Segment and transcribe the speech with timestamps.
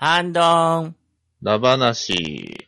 [0.00, 0.94] ハンドン。
[1.42, 2.67] ダバナシ。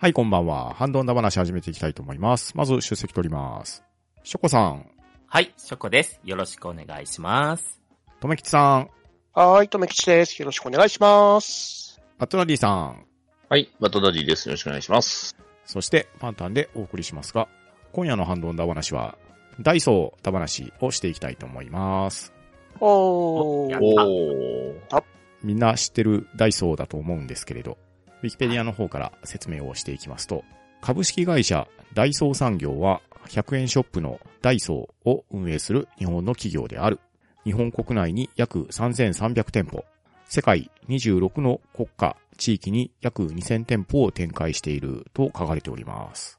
[0.00, 0.72] はい、こんばんは。
[0.72, 2.56] ハンドンダ話始めていきたいと思います。
[2.56, 3.84] まず出席取ります。
[4.24, 4.86] ショコさん、
[5.26, 6.18] はい、ショコです。
[6.24, 7.82] よろしくお願いします。
[8.18, 8.90] とめきちさん、
[9.34, 10.40] はーい、とめきちです。
[10.40, 12.00] よろしくお願いします。
[12.18, 13.04] アトナディさん、
[13.50, 14.48] はい、バトダディです。
[14.48, 15.36] よろしくお願いします。
[15.66, 17.46] そしてパンタンでお送りしますが、
[17.92, 19.18] 今夜のハンドンダ話は、
[19.60, 22.32] ダイソーダ話をしていきたいと思います。
[22.80, 23.78] おー。
[23.78, 25.02] おー。
[25.42, 27.76] みんな知ってるダイソーだと思うんですけれど、
[28.22, 30.44] ウィキペディアの方から説明をしていきますと、
[30.80, 37.00] 株式会社ダイソー産業は100円ショップのダイソーを運営する日本の企業である。
[37.44, 39.84] 日本国内に約3300店舗、
[40.26, 46.38] 世界26の国家、地域に約2000店舗を展開していると書かれております。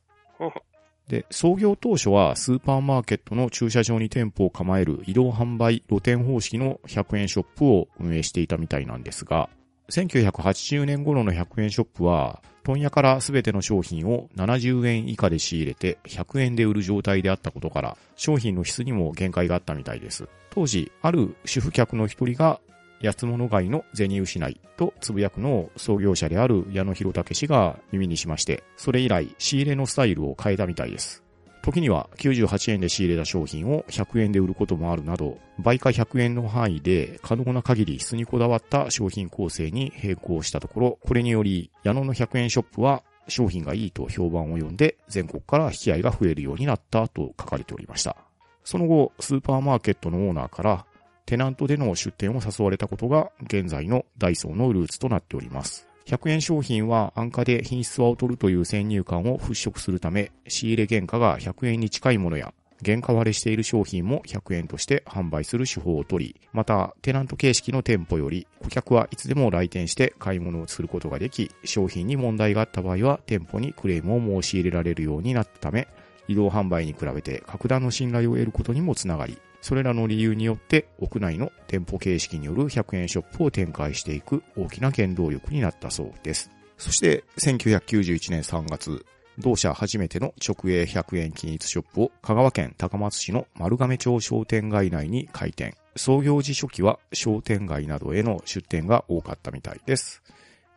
[1.08, 9.50] で、創業当初はスーパーマーケットの駐車場に店舗を構える移動販売露店方式の100円ショップを運営していたみたいなんですが、
[9.92, 20.30] 1980年頃の100円ショップは、問屋から全ての商品を70円以下で仕入れて100円で売る状態であったことから、商品の質にも限界があったみたいです。
[20.50, 22.62] 当時、ある主婦客の一人が、
[23.02, 31.24] 安物買いの銭失いとつぶやくのを創業者である矢野博武氏が耳にしまして、それ以来仕入れのスタイルを変えたみたいです。
[31.62, 48.18] 時には98円で仕入れた商品を100円で売ることもあるなど、売価100円の範囲で可能な限り質にこだわった商品構成に並行したところ、これにより矢野の100円ショップは商品がいいと評判を呼んで全国から引き合いが増えるようになったと書かれておりました。
[48.64, 50.86] その後、スーパーマーケットのオーナーから
[51.26, 55.91] テナントでの出店を誘われたことが現在のダイソーのルーツとなっております。
[56.06, 62.54] 100円商品は安価で品質は劣るという先入観を払拭するため、仕入れ原価が100円に近いものや、
[62.84, 75.88] 原価割れしている商品も100円として販売する手法を取り、また、テナント形式の店舗より、顧客はいつでも来店して買い物をすることができ、商品に問題があった場合は店舗にクレームを申し入れられるようになったため、
[76.28, 86.50] 移動販売に比べて格段の信頼を得ることにもつながり、それらの理由によって屋内の店舗形式による100円ショップを展開していく大きな原動力になったそうです。
[86.78, 89.06] そして1991年3月、
[89.38, 95.76] 同社初めての直営100円均一ショップを香川県高松市の丸亀町商店街内に開店。
[95.96, 100.24] 創業時初期は商店街などへの出店が多かったみたいです。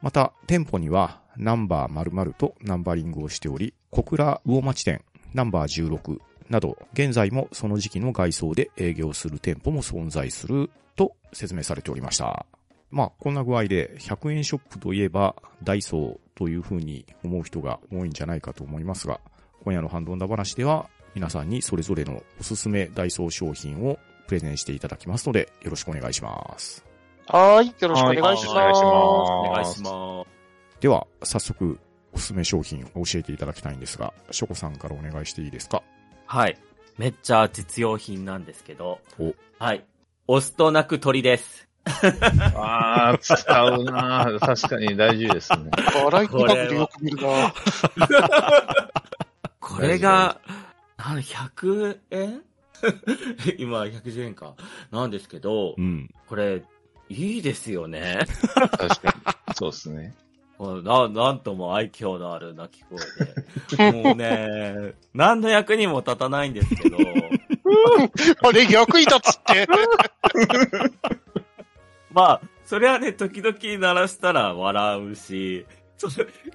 [0.02, 5.02] また、店舗にはナンバー〇〇とナンバリングをしており、小倉魚町店
[5.32, 6.18] ナンバー16
[6.48, 12.46] など、現在もその時期の外装で営業する店舗も存在すると説明されておりました。
[12.90, 19.20] まあ、こんな具合で100円ショップといえばダイソーという風に思う人が多いんじゃないかと思いますが、
[19.64, 26.84] 今夜のハンドンダ話では皆さんにそれぞれのおすすめダイソー商品をプレゼンしていただきますので、よろしくお願いします。
[27.26, 28.46] はーい、よろしくお願いします。
[28.48, 30.80] はいお願いしますお願いします。
[30.80, 31.78] では、早速、
[32.12, 35.82] おすすめ商品を教えていただきたいんですが、ショコさんからお願いしていいですか？
[36.26, 36.58] はい。
[36.98, 39.00] めっちゃ実用品なんですけど。
[39.18, 39.84] おはい。
[40.26, 41.68] 押すと泣く鳥です。
[42.54, 45.70] あー、使うなー確かに大事ですね。
[45.94, 47.54] バラエティ番よく見るな
[49.60, 50.40] これが、
[50.96, 52.42] なん100円？
[53.58, 54.54] 今110円か。
[54.90, 56.10] なんですけどう、ん。
[56.26, 56.62] これ、
[57.08, 58.26] いいですよね。
[58.78, 59.08] 確か
[59.48, 59.54] に。
[59.54, 60.14] そうですね。
[60.58, 63.00] もうな、なんとも愛嬌のある鳴き声
[63.76, 64.02] で。
[64.02, 66.98] もうね、 何の役にも立たないんですけど、
[68.42, 69.66] あれ、役に立つって。
[72.12, 75.66] まあ、それはね、時々鳴らしたら笑うし、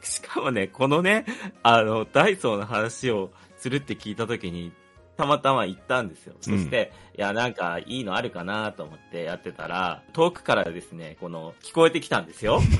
[0.01, 1.25] しかもね、このね、
[1.63, 4.71] あの、ダイソーの話をするって聞いた時に、
[5.19, 6.35] たまたま行ったんですよ。
[6.39, 12.61] そして、いや、なんか、いいのあるかなと思ってやってたら、遠くからですね、この、聞こえてきたんですよ。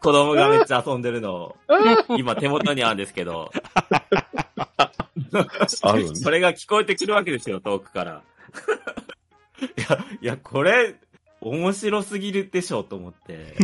[0.00, 1.54] 子供がめっちゃ遊んでるのを、
[2.16, 3.52] 今手元にあるんですけど、
[6.14, 8.22] それが聞こえてくるわけですよ、遠くから。
[9.76, 10.94] いや、いや、これ、
[11.42, 13.54] 面白すぎるでしょ、と思って。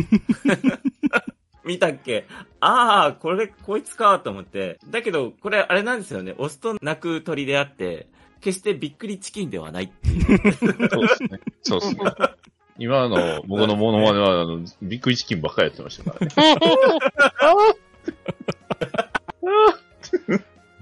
[1.67, 2.25] 見たっけ？
[2.59, 4.79] ああ、これ、こいつか、と思って。
[4.89, 6.33] だけど、これ、あれなんですよね。
[6.37, 8.07] オスと鳴く鳥であって、
[8.41, 10.53] 決してびっくりチキンではないっていう。
[10.53, 11.39] そうですね。
[11.63, 12.11] そうですね。
[12.79, 17.75] 今の僕のモノマネは、あの、びっくりチキンばっかりやってましたからね。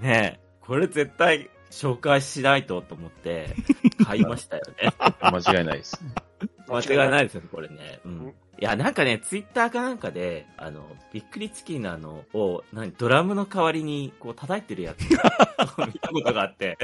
[0.00, 3.54] ねえ、これ絶対紹介しないとと思って
[4.04, 4.92] 買いましたよ ね。
[5.20, 5.98] 間違いないです。
[6.68, 8.00] 間違いないですよね、これね。
[8.04, 8.34] うん。
[8.58, 10.82] いや、なんかね、ツイッターかなんかで、あの、
[11.12, 15.02] びっくりチキンのあの、を、何、ドラムの代わりに、こう、叩いてるやつ
[15.78, 16.78] を 見たことがあって、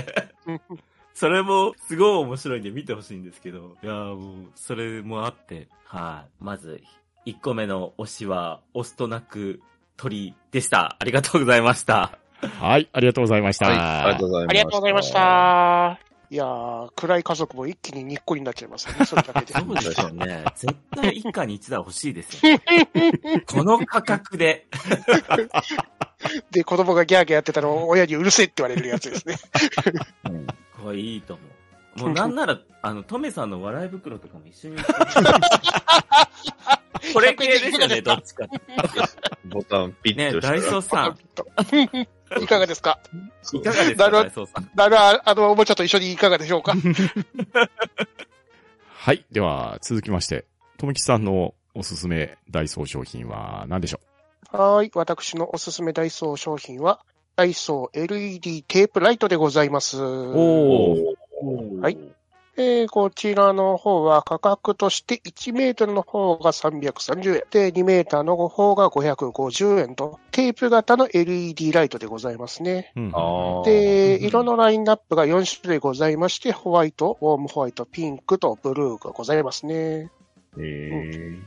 [1.15, 6.45] それも、すごい面白いんで見てほしいんですけど、いやーもう、それもあって、はい。
[6.45, 6.83] まず、
[7.27, 9.63] 1個目の推しは、押すとなく
[9.97, 10.97] 鳥でした。
[10.99, 12.19] ありがとうございました。
[12.61, 13.67] はい、ありがとうございました。
[13.67, 14.51] はい、ありがとうございました。
[14.51, 15.13] ありがとうございまし。
[15.13, 16.12] た。
[16.33, 19.53] いやー、暗い家族も一気ににっこりになっちゃいますね、それだけで。
[19.61, 20.45] そうですよね。
[20.57, 23.45] 絶対一家に一台欲しいですよ、ね。
[23.47, 24.67] この価格で。
[26.51, 29.37] で、子供がギャーギャーやってたのを親にうるせえって言われるやつですね。
[30.25, 30.47] うん
[30.83, 31.62] これいいと思う。
[31.97, 34.77] もうなんなら、あの、トメさんの笑い袋とかも一緒に。
[37.13, 38.47] これ系ですよね、どっちか。
[39.47, 41.19] ボタンピッね、とダイソーさん、
[42.43, 42.99] いかがですか？
[43.53, 44.71] いかがですか、ダイソーさん。
[44.81, 46.73] あの、あの、おもちゃと一緒にいかがでしょうか？
[48.87, 49.25] はい。
[49.33, 50.47] では、続きまして、
[50.79, 54.01] ともきさんのおすすめダイソー商品は何でしょ
[54.57, 54.91] はい。
[54.95, 57.01] 私のおすすめダイソー商品は、
[57.37, 59.99] ダイソー LED テープライトでございます。
[59.99, 60.99] うおー。
[61.81, 61.99] はい。
[62.57, 67.43] えーこちらの方は価格として1メートルの方が330円。
[67.51, 72.93] で、2メーターの方が550円と、テープ型の LED ライトでございますね。
[73.65, 80.11] で、色のラインナップが4種類ございまして、ホワイト、ウォームホワイト、ピンクとブルーがございますね。
[80.59, 81.43] えー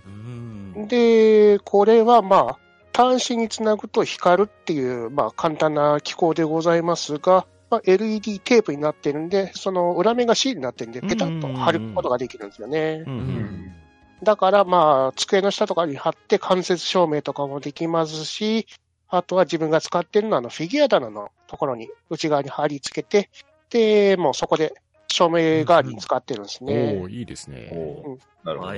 [0.75, 0.87] うん。
[0.87, 2.59] で、これはまあ、
[2.93, 7.45] 端子につなぐと光るっていう、まあ、簡単な機構でございますが、
[7.75, 13.09] まあ、LED テープになってるんで、その裏面がシールになってるんで、ペタッと貼ることができるんですよねう。。
[13.09, 13.75] うんん。
[14.23, 18.65] だからまあ、机の下とかに貼って間接照明とかもできますし、
[19.09, 23.29] あとは自分が使ってるのはあのフィギュア棚のところに内側に貼り付けて、
[23.69, 24.73] で、もうそこで
[25.09, 26.73] 照明代わりに使ってるんですおね。
[26.73, 27.69] ー、いいですね。
[27.73, 28.71] おーなるほど。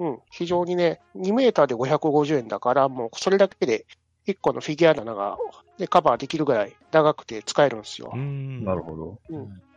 [0.00, 0.18] うん。
[0.30, 3.84] 非常にね、2メーターで550円だから、もうそれだけで
[4.26, 5.38] 1個のフィギュア棚が、
[5.78, 8.16] で、カバーできるぐらい長くて使えるんですよう。
[8.16, 8.64] ん。
[8.64, 9.18] なるほど。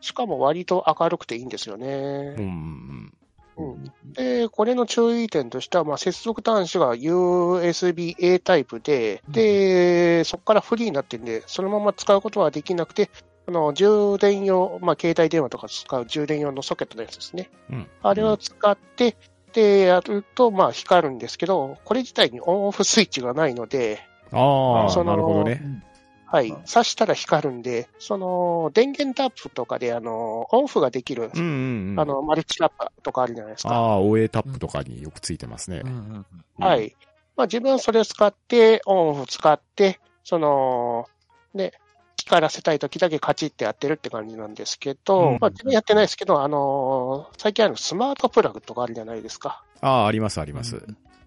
[0.01, 2.35] しかも割と明るくていいんですようね。
[2.35, 3.13] ん。
[3.57, 3.93] うん。
[4.13, 13.09] で、これの注意点としては、まあ、接続端子が USB-A タイプで、で、そこからフリーになってるんで、そのまま使うことはできなくて、
[13.47, 17.49] あの、充電用、まあ、携帯電話とか使う充電用のソケットのやつですね。
[17.69, 17.87] うん。
[18.01, 19.15] あれを使って、
[19.53, 24.01] で、やると、まあ、光るんですけど、これ自体にオンオフスイッチがないので、
[24.33, 25.83] ああ、そのなるほどね。
[26.25, 31.99] はいうん、挿したら光るんで、その、電源タップとかで、あの、オンオフができる、うんうんうん。
[31.99, 33.69] あの、マルチタップとかあるじゃないですか。
[33.69, 35.87] ああ、OA タップとかによくついてますねう。
[35.87, 36.25] ん。
[36.57, 36.77] は。
[36.77, 36.95] い。
[37.35, 41.05] まあ、自分はそれを使って、オンオフ使って、その、
[41.53, 41.71] ね、
[42.17, 49.63] 光らせたい時だけカチッてやってるって感じなんですけど、うんまあ、自分やってないですけど、あのー最近あるスマートプラグとかあるじゃないですか。
[49.81, 50.83] ああ、ありますあります。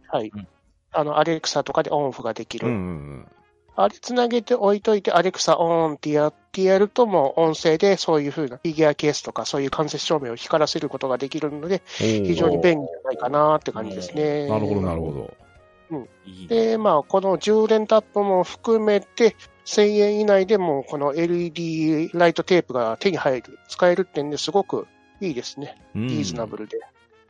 [0.09, 0.33] はい。
[0.35, 0.49] うん
[0.93, 2.69] あの、アレクサとかでオンオフができる。
[2.69, 3.29] うんうん
[3.79, 12.25] あれつなげて置いといて、アレクサオンってやってやると、もう音声でそういう風なフィギュアケースとかそういう間接照明を光らせることができるので、うん。
[12.25, 14.49] 非常に便利じゃないかなって感じですね。
[14.49, 15.31] なるほど、なるほど。
[16.25, 16.49] いいね。
[16.49, 19.37] で、まあ、この充電タップも含めて、
[19.67, 24.87] 1000円以内でもこの LED ライトテープが手に入る、使えるってんですごく
[25.21, 25.77] いいですね。
[25.95, 26.79] うんリーズナブルで。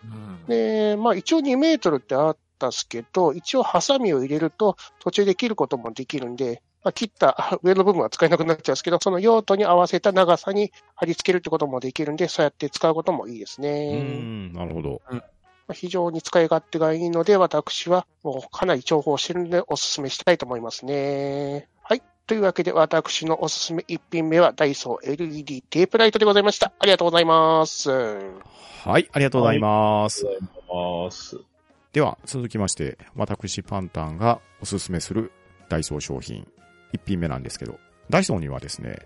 [0.05, 14.01] うんで、まあ一応2メートルってあったっすけど、一応ハサミを入れると途中で切ることもできるんで、まあ、切った 上の部分は使えなくなっちゃうんですけど、その用途に合わせた長さに貼り付けるってこともできるんで、そうやって使うこともいいですうね。
[14.01, 15.03] ん、なるほど。
[15.11, 21.69] まあ非常に使い勝手がいいので、私はもうかなり重宝してるのでお勧めしたいと思いますね。
[21.83, 22.03] はい。
[22.27, 26.73] というわけで、私のおすすめ1品目はダイソー LED テープライトでございました。
[26.79, 27.91] ありがとうございます。
[27.91, 30.25] はい、ありがとうございます。
[30.73, 31.56] ます。
[31.93, 35.33] では、続きまして、私パンタンがおすすめする
[35.69, 36.47] ダイソー商品、
[36.93, 37.79] 一品目なんですけど、
[38.11, 38.99] ダイソーにはですね、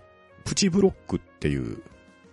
[0.45, 1.81] プチブロックっていう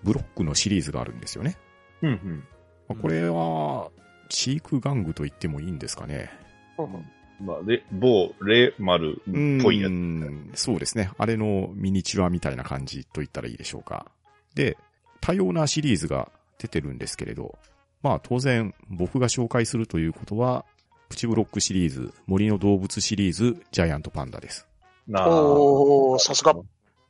[0.03, 1.57] ブロックのシリーズがあるんですよね。
[2.03, 2.45] うんうん。
[2.89, 3.91] まあこれは、
[4.31, 6.31] 飼育玩具と言ってもいいんですかね。
[6.79, 7.05] うん
[7.41, 9.91] まあ、レ、某、レ丸っぽいやつ。
[9.93, 11.11] うんそうですね。
[11.19, 14.07] あれのミニチュアみたいな感じと言ったらいいでしょうか。
[14.55, 14.77] で、
[15.21, 17.57] 多様なシリーズが出てるんですけれど、
[18.03, 20.65] まあ当然僕が紹介するということは、
[21.09, 24.67] プチブロックシリーズ、森の動物シリーズ、ジャイアントパンダです。
[25.07, 26.55] なあおー、さすが。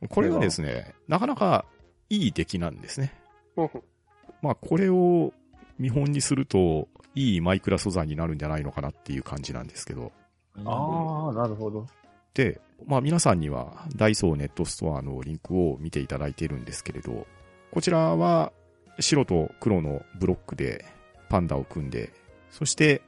[0.09, 1.65] これはですね、なかなか
[2.09, 3.13] いい出来なんですね。
[3.55, 3.69] うん
[4.41, 5.33] まあこれを
[5.77, 10.11] 見本にすると、いいマイクラ素材になるんじゃないのかなっていう感じなんですけど。
[10.65, 11.85] ああ、なるほど。
[12.33, 17.27] で、まあ皆さんにはダイソーネットストアのリンクを見ていただいているんですけれど、
[17.71, 18.53] こちらは
[18.99, 20.85] 白と黒のブロックで
[21.29, 22.11] パンダを組んで、
[22.51, 23.01] そして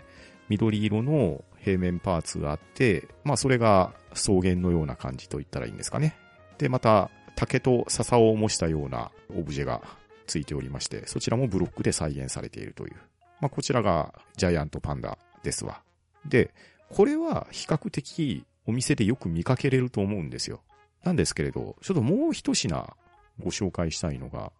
[0.49, 6.15] 緑色の平面パーツがあって、まあそれが草原のような感じと言ったらいいんですかね。
[6.57, 9.81] で、また竹と笹を模したようなオブジェが
[10.27, 12.95] ついておりまして、そちらもブロックで再現されているという。
[13.39, 15.81] まあこちらがジャイアントパンダですわ。
[16.27, 16.53] で、
[16.89, 20.61] これは比較的お店でよく見かけれると思うんですよ。
[21.03, 22.95] なんですけれど、ちょっともう一品
[23.39, 24.51] ご紹介したいのが、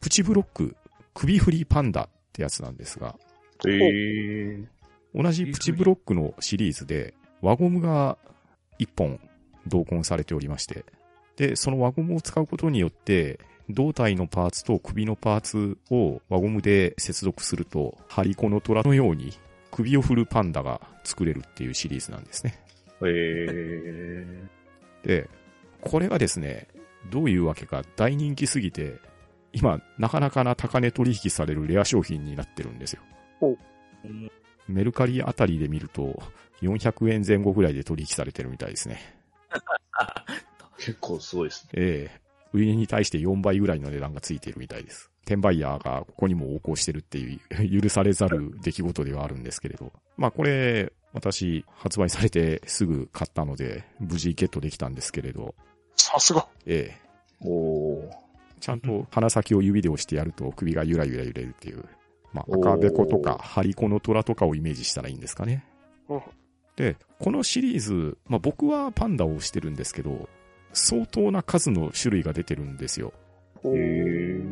[0.00, 0.76] プチブロック
[1.14, 3.16] 首振りパンダってやつなんですが、
[3.66, 4.78] ええ
[5.14, 8.18] 同じプチブロックのシリーズで輪ゴムが
[8.78, 9.20] 1本
[9.66, 10.84] 同梱されておりまして、
[11.36, 19.32] で、その輪ゴムを使うことによって、胴体のパーツと首のパーツを輪ゴムで接続すると、ハリコの虎のように
[19.70, 22.60] 首を振るパンダが作れるっていうシリーズなんですね。
[23.02, 24.26] え
[25.04, 25.30] えで、
[25.80, 26.68] これがですね、
[27.10, 28.96] どういうわけか大人気すぎて、
[29.52, 33.02] 今、なかなかな高値取引されるレア商品になってるんですよ。
[34.68, 36.22] メルカリあたりで見ると、
[36.62, 39.00] 400円前後ぐらいで取引されてるみたいですね。
[40.78, 41.70] 結構すごいですね。
[41.74, 45.10] ええ売りに対して4倍ぐらいの値段がついているみたいです。
[45.22, 47.40] 転売ヤーがここにも横行してるっていう、
[47.82, 49.92] 許されざる出来事ではあるんですけれど。
[50.16, 55.54] まあこれ、私、発売されてすぐ買ったので、無事ゲットできたんですけれど、
[55.96, 56.48] さすが。
[56.64, 57.08] ええ
[57.40, 58.27] おー
[58.58, 61.84] ちゃんと鼻先を指で押してやると首がゆらゆら揺れるっていう。
[62.32, 65.64] まあ、赤べことか、ハリコの虎とかをイメージしたらいいんですかね。
[66.08, 66.20] うん
[66.78, 70.28] で、このシリーズ、まあ僕はパンダをしてるんですけど、
[70.72, 73.12] 相当な数の種類が出てるんですよ。
[73.64, 74.42] ええ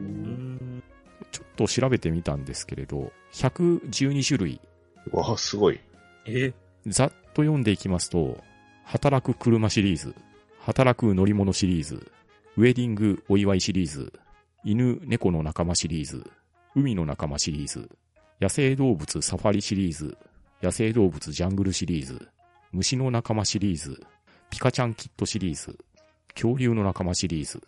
[1.31, 4.61] ちょっと調べてみたんですけれど、112種類、
[5.13, 5.79] わあ、すごい。
[6.27, 6.53] え？
[6.89, 8.43] ざっと読んでいきますと、
[8.85, 10.15] 働く車シリーズ、
[10.59, 12.11] 働く乗り物シリーズ、
[12.59, 14.11] ウェディングお祝いシリーズ、
[14.65, 16.25] 犬猫の仲間シリーズ、
[16.75, 17.91] 海の仲間シリーズ、
[18.41, 20.17] 野生動物サファリシリーズ、
[20.63, 22.29] 野生動物ジャングルシリーズ、
[22.73, 24.03] 虫の仲間シリーズ、
[24.49, 25.77] ピカちゃんキットシリーズ、
[26.29, 27.61] 恐竜の仲間シリーズ、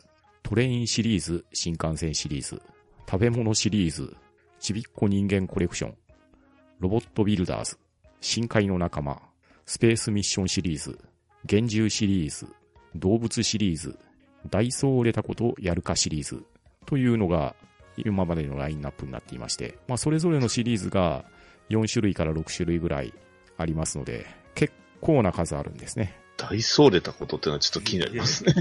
[0.42, 2.62] トレインシリーズ新幹線シリーズ、
[3.07, 4.16] 食べ物シリーズ、
[4.59, 5.95] ちびっこ人間コレクション、
[6.80, 7.76] ロボットビルダーズ、
[8.23, 9.21] 深海の仲間、
[9.66, 10.99] スペースミッションシリーズ、
[11.42, 12.47] 幻獣シリーズ、
[12.95, 13.99] 動物シリーズ、
[14.49, 16.45] ダイソーレタコとやるかシリーズ
[16.87, 17.54] というのが
[17.97, 21.25] 今までのラインナップになっていまして、まあそれぞれのシリーズが
[21.71, 23.12] 4種類から6種類ぐらい
[23.57, 26.16] ありますので、結構な数あるんですね。
[26.37, 28.54] 大層出たことってのはちょっと気になりますね。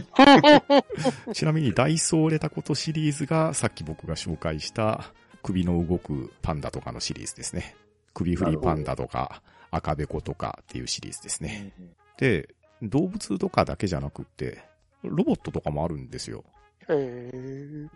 [1.34, 7.76] ちなみにダイソーレタコとシリーズがさっき僕が紹介した首の動くパンダとかのシリーズですね。
[8.16, 11.72] 首振りパンダとか赤べことかっていうシリーズですね。
[12.18, 12.50] で、
[12.82, 14.64] 動物とかだけじゃなくって、
[15.10, 16.44] ロボットとかもあるんですよ。
[16.90, 17.88] へえ。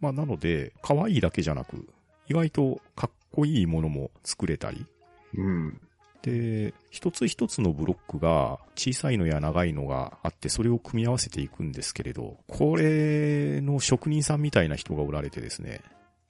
[0.00, 1.88] まあなので、可愛いだけじゃなく、
[2.28, 4.86] 意外とかっこいいものも作れたり、
[5.34, 5.80] うん。
[6.22, 15.80] で、一つ一つのブロックが小さいのや長いのがあって、それを組み合わせていくんですけれど、これの職人さんみたいな人がおられてですね、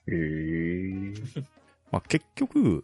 [0.07, 1.13] へえ。
[1.91, 2.83] まあ、結局、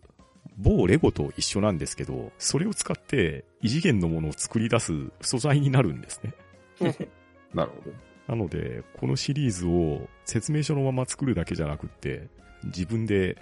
[0.60, 6.34] 某レゴと一緒なんですけど、それを使って異次元のものを作り出す素材になるんですね。
[7.54, 8.10] なるほど。
[8.28, 12.28] なので、このシリーズを説明書のまま作るだけじゃなくって、
[12.66, 13.38] 自分で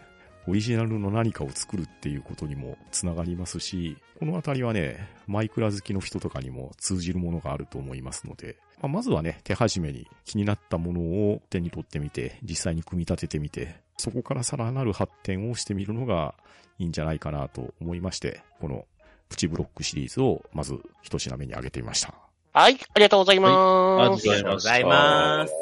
[0.48, 16.36] オリジナルの何かを作るっていうことにもつながりますし、このあたりはね、マイクラ好きの人とかにも通じるものがあると思いますので、まあ、まずはね、手始めに気になったものを手に取ってみて、実際に組み立ててみて、そこからさらなる発展をしてみるのが
[16.80, 18.86] いいんじゃないかなと思いまして、この
[19.30, 22.14] プチブロックシリーズをまず一品目に挙げてみました。
[22.54, 24.26] はい、ありがとうございあます。
[24.26, 25.54] りがとうございあます。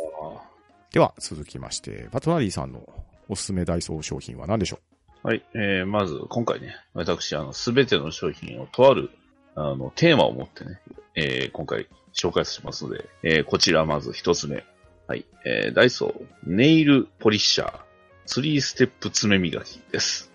[0.91, 2.87] では、続きまして、バトナリーさんの
[3.27, 4.79] おすすめダイソー商品は何でしょ
[5.23, 5.43] はい。
[5.53, 9.09] えー、まず、今回ね、私、あの、すべての商品をとある、
[9.55, 10.79] あの、テーマを持ってね、
[11.15, 14.63] えー、今回紹介しますので、えー、こちらまず一つ目。
[15.07, 15.25] はい。
[15.45, 17.79] えー、ダイソー、ネイルポリッシャー、
[18.25, 20.31] スリーステップ爪磨きです。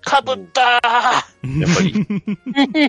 [0.00, 1.94] かぶったーやっぱり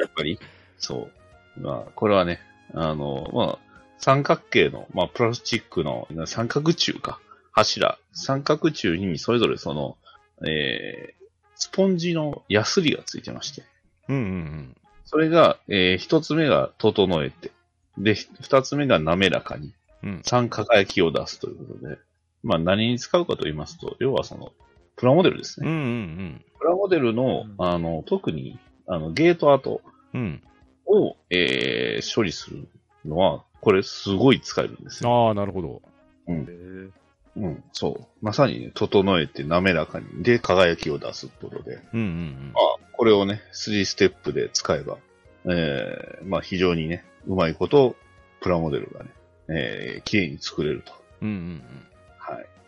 [0.00, 0.38] やっぱり
[0.78, 1.10] そ
[1.56, 1.60] う。
[1.60, 2.40] まあ、これはね、
[2.74, 3.58] あの、まあ、
[3.98, 7.20] 三角形の、まあ、プラスチックの三角柱か。
[7.52, 7.98] 柱。
[8.12, 9.98] 三角柱にそれぞれその、
[10.46, 13.62] えー、スポンジのヤスリがついてまして。
[14.08, 14.76] うんうんうん。
[15.04, 17.52] それが、えー、一つ目が整えて、
[17.98, 20.22] で、二つ目が滑らかに、うん。
[20.24, 21.98] 三輝きを出すということで、
[22.42, 24.52] まあ何に使うかと言いますと、要はその、
[24.96, 25.68] プラモデルですね。
[25.68, 29.80] うんうんプラモデルのうん、あの、特に、あの、ゲートアート
[30.12, 30.20] うん。
[30.20, 30.42] うん。
[30.86, 32.68] を、えー処理する
[33.04, 35.28] のは、これすごい使えるんですよ。
[35.28, 35.82] ああ、なるほど。
[36.26, 36.92] うん。
[37.36, 38.06] うん、そう。
[38.20, 41.78] まさにね、整えて滑らかに、で、輝きを出すってことで。
[41.92, 44.98] うんうんあこれをね、3ステップで使えば、
[45.46, 47.96] えー、まあ非常にね、うまいこと、
[48.40, 49.10] プラモデルがね、
[49.48, 50.92] えー、綺麗に作れると。
[51.22, 51.28] うん。
[51.28, 51.62] うんうん。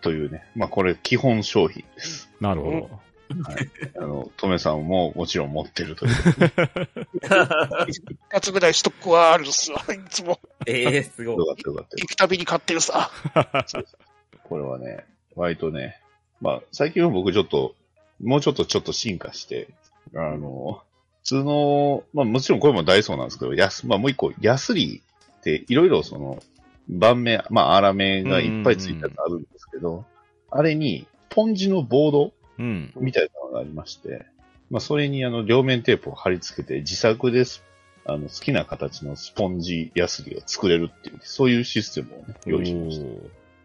[0.02, 2.28] というね、まあこれ基本商品です。
[2.40, 3.00] なるほど。
[3.98, 6.12] あの、トメさんももちろん持ってるという。
[8.28, 9.80] 二つぐらいストックはあるんですわ。
[9.80, 11.36] いつもええすごい。
[11.36, 13.10] よかったよかった行くたびに買ってるさ。
[14.44, 16.00] これはね、割とね、
[16.40, 17.74] まあ、最近は僕ちょっと、
[18.22, 19.68] もうちょっとちょっと進化して、
[20.14, 20.82] あの、
[21.22, 26.42] 普通の、まあもちろんこれもダイソーなんですけど、やす、まあもう一個、ヤスリーっていろいろその、
[26.88, 30.04] 盤面、まあ粗めがいっぱいついたやつあるんですけど、
[30.50, 32.92] あれに、ポンジのボードうん。
[32.96, 34.26] みたいなのがありまして、
[34.70, 37.62] まあそれにあの、両面テープを貼り付けて自作です。
[38.04, 43.06] あの、好きな形のスポンジヤスリを作れるっていう、そういうシステムをね、用意しました。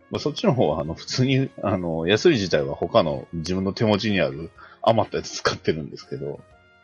[0.09, 6.39] まあ、そっちの方は、あの、普通に、あの、ヤスリ自体は他の自分の手持ちにある余ったやつ使ってるんですけど、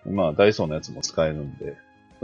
[0.06, 1.78] まあ、ダイソーのやつも使えるんで、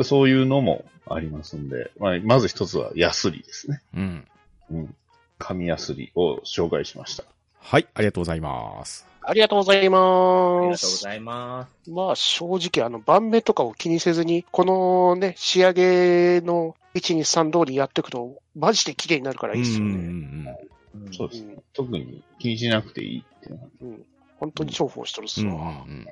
[0.04, 3.82] そういうのもありますんで、まあ、まず一つはヤスリですね。
[3.96, 4.28] うん。
[4.72, 4.96] うん。
[5.40, 7.24] 紙ヤスリを紹介しました。
[7.60, 9.08] はい、ありがとうございます。
[9.22, 10.76] ありがとうございあります。
[10.76, 11.92] がとうございます。
[11.92, 12.46] まあ正
[12.78, 19.98] 直あの盤面とかを気にせずに、このね、仕上げの1、2、3通りやっていくと、マジで綺麗になるからいいですようんね。
[19.98, 21.54] うんうんそうですね。
[21.54, 24.06] うん特に気にしなくていいっていうのはうん
[24.40, 25.50] 本当に重宝してるっすうん。
[25.50, 26.06] うん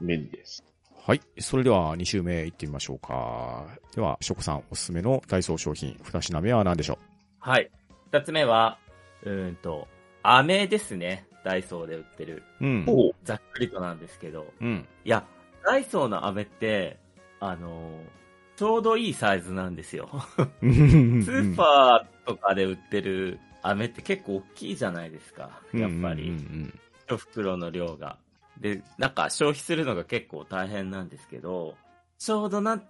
[0.00, 0.64] うんです。
[1.06, 1.20] はい。
[1.38, 3.66] それでは2週目行ってみましょうか。
[3.94, 6.98] では、ショコさんおすすめのダイソー商品、二品目は何でしょ
[7.38, 7.70] はい。
[8.16, 8.78] 二つ目は、
[9.24, 9.88] うーんと、
[10.22, 11.26] 飴ですね。
[11.44, 12.42] ダイソーで売ってる。
[12.60, 12.84] ううん。
[12.88, 14.46] おざっくりとなんですけど。
[14.60, 14.88] うん。
[15.04, 15.24] いや、
[15.64, 16.98] ダイソーの飴って、
[17.40, 18.16] あのー
[18.56, 20.08] ちょうどいいサイズなんですよ。
[20.30, 25.60] ススーパーとかで売ってる飴って結構大きいじゃないですか。
[25.74, 26.30] やっぱり。
[26.30, 28.16] うん一袋の量が。
[28.58, 31.74] で、なんか消費するのが結構大変なんですけど、
[32.18, 32.86] ちょうどなんて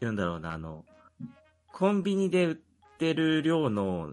[0.00, 0.84] 言うんだろうな、あの、
[1.72, 2.56] コンビニで売っ
[2.98, 4.12] てる量の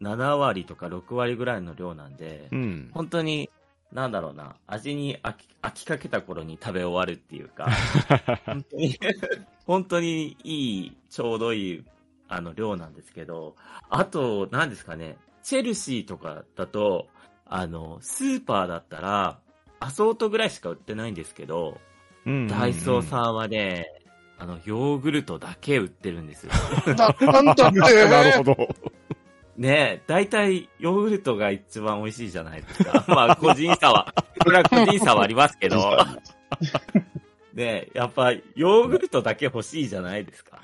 [0.00, 2.62] 7割とか6割ぐらいの量なんで、うん。
[2.62, 2.90] うん。
[2.92, 3.50] 本当に、
[3.92, 7.70] なんだろうな、味に飽き飽きかけた頃に食べ終わるっていうか、
[8.44, 8.98] 本当に、
[9.66, 11.84] 本当にいい、ちょうどいい、
[12.28, 13.56] あの、量なんですけど、
[13.88, 17.08] あと、何ですかね、チェルシーとかだと、
[17.46, 19.38] あの、スーパーだったら、
[19.80, 21.80] アソートぐらいしか売ってないんですけど、
[22.26, 23.86] うんダイソーさんはね、
[24.38, 26.52] あの、ヨーグルトだけ売ってるんですよ。
[26.86, 27.80] な、なんだって。
[28.08, 28.68] なるほど。
[29.56, 33.04] ねえ、大体ヨーグルトが一番美味しいじゃないですか。
[33.08, 34.12] まあ、個人差は、
[34.42, 35.96] これは個人差はありますけど、
[37.54, 40.60] ねえ、やっぱヨーグルトだけ欲しいじゃないですか。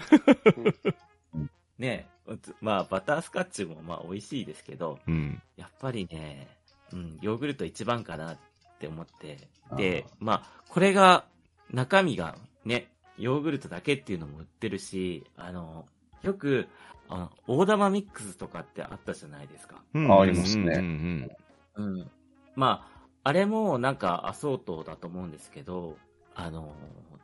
[1.78, 5.40] ねえ、まあ、バタースカッチもまあ美味しいですけど、うん。
[5.56, 6.48] やっぱりね、
[6.92, 8.38] うん、ヨーグルト一番かなっ
[8.80, 9.38] て思って、
[9.76, 11.24] で、まあ、これが、
[11.70, 15.86] 中身がね、ヨーグルトだけっていうのも売ってるし、あの、
[16.22, 16.68] よく、
[17.12, 19.82] あの、大玉ミックスとかってあったじゃないですか。
[19.94, 21.30] うんあありますねうん
[21.74, 22.10] うん。
[22.54, 25.96] まあ、あれもなんかアソートだと思うんですけど、
[26.36, 26.72] あの、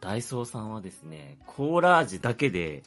[0.01, 2.83] ダイソーさんはですね、コーラ味だけで、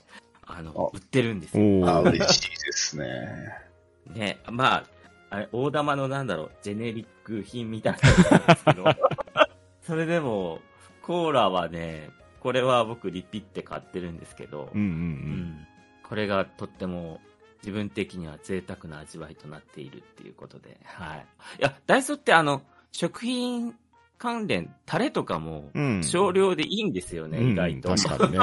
[0.46, 1.64] あの、あ売ってるんですよ。
[1.64, 1.84] うん。
[1.84, 3.50] おあ、ー嬉しいですね。
[4.14, 4.86] ね、まあ、
[5.30, 8.02] あれ、大玉のなんだろう、ジェネリック品みたいなん
[8.46, 8.84] ですけど、
[9.84, 10.60] それでも、
[11.02, 12.10] コーラはね、
[12.42, 15.68] これは僕リピって買ってるんですけど、うんううんん
[16.10, 17.22] これがとっても
[17.62, 21.26] 自分的には贅沢な味わいとなっているっていうことで、はい。
[21.60, 23.76] いや、ダイソーってあの、食品
[24.18, 25.96] 関連、タレとかもうん。
[25.98, 26.04] うん。
[26.04, 27.90] 少量でいいんですよね、うん意外と。
[27.96, 28.40] 確かにね。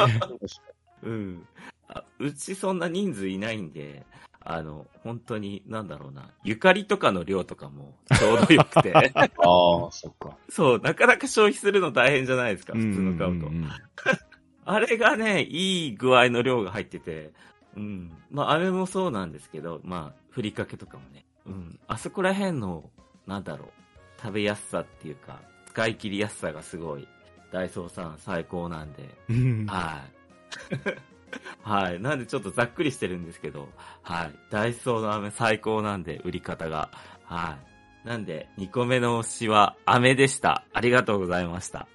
[1.02, 1.46] うん。
[1.88, 4.05] あうちそんな人数いないんで、
[4.40, 10.37] あの、本当に、なんだろうな、ゆかりとかの量とかもちょうどよくて、 ああ、そっか。
[10.48, 13.50] そう、なかなか消費するの大変じゃないですか、普通の買うと。
[13.50, 13.70] んんん
[14.64, 17.33] あれがね、いい具合の量が入ってて、
[17.76, 18.12] うん。
[18.30, 21.24] まあ、あれもそうなんですけど、まあ、ふりかけとかもね。
[21.46, 21.78] うん。
[21.86, 22.90] あそこら辺の、
[23.26, 27.08] なんだろう、食べやすさっていうか、使い切りやすさがすごい、
[27.52, 29.66] ダイソーさん最高なんで、うん。
[29.66, 30.98] はい。
[31.62, 32.00] はい。
[32.00, 33.68] なんでちょっとざっくりしてるんですけど、
[34.02, 34.34] はい。
[34.50, 36.90] ダイソーの飴最高なんで、売り方が。
[37.24, 37.58] は
[38.04, 38.08] い。
[38.08, 40.64] なんで、2個目の推しは飴でした。
[40.72, 41.88] ありがとうございました。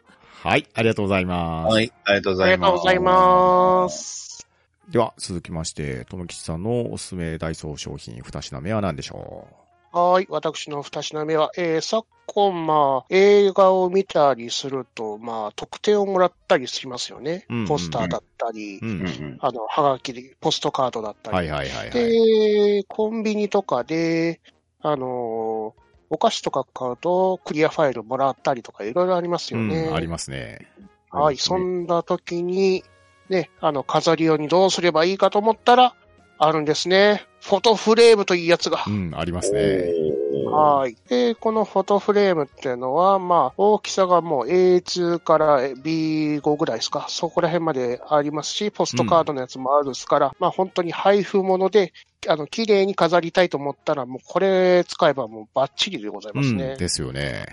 [0.44, 1.78] はい、ありがとうございます。
[1.78, 2.58] はい、ありがとうごあざいます。
[2.58, 4.51] りがとうございます。
[4.92, 9.48] では、続きまして、ともきちさんのおすすめダイソー商品二品目は何でしょ
[9.94, 10.28] はい。
[10.30, 17.46] 私の二品目は、えー、昨今、まあ、映画を見たりすると、まあ、特典をもらったりしますよね。
[17.50, 18.90] うんうんポスターだったり、うん。
[18.90, 19.38] うんうん。
[19.40, 21.38] あの、はがきで、ポストカードだったり。
[21.38, 21.92] はいはいはいはい。
[21.92, 24.42] で、コンビニとかで、
[24.82, 25.82] あのー
[26.14, 29.86] お菓子とか買うと、クリアファイルもらったりとか、いろいろありますよね。
[29.88, 30.68] うん、ありますね。
[31.10, 31.38] はい。
[31.38, 32.84] そんな時に、
[33.32, 35.96] ね、あの、飾り用にどうすればいいかと思ったら、
[36.38, 37.26] あるんですね。
[37.39, 38.89] フォトフレームというやつがう。
[38.89, 39.91] ん、ありますね。
[40.50, 40.98] はい。
[41.08, 47.06] で、このフォトフレームっていうのは、まあ、大きさがもう A2 から B5 ぐらいですか。
[47.10, 51.94] そこら辺までありますし、ポストカードのやつもあるですから、まあ本当に配布物で、
[52.28, 56.72] あの、綺麗に飾りたいと思ったら、もうこれ使えばもうバッチリでございますね。
[56.72, 57.46] うん、ですよね。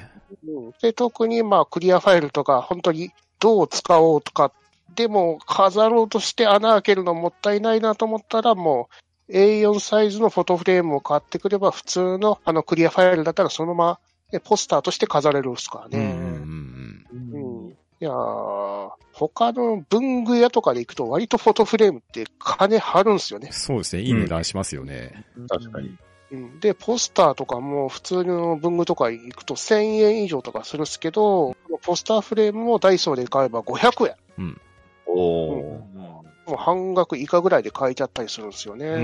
[0.47, 4.53] うんで、特にまあクリアファイルとか、本当にどう使おうとか、
[4.99, 8.89] でも飾ろうとして穴開けるのもったいないなと思ったら、も
[9.29, 14.01] う A4 サイズのフォトフレームを買ってくれば、普通のあのクリアファイルだったらそのまま、
[14.33, 15.99] ね、ポスターとして飾れるんですからね。
[15.99, 23.53] うんうんうんうんいやー他の文具屋とかで行くと割とフォトフレームって金張るんですよねうん。。
[23.53, 24.03] そうですね。
[24.03, 25.25] いい値段しますよね。
[25.49, 25.89] 確かに。
[26.31, 34.15] うんで、ポスターとかも普通の文具とか行くと1000円以上とかするんですけど、ポスターフレームもダイソーで買えば500円。
[35.09, 35.89] おー。
[36.49, 38.87] もう半額以下ぐらいで買えちゃったりするんですよね。
[38.87, 39.01] うんうん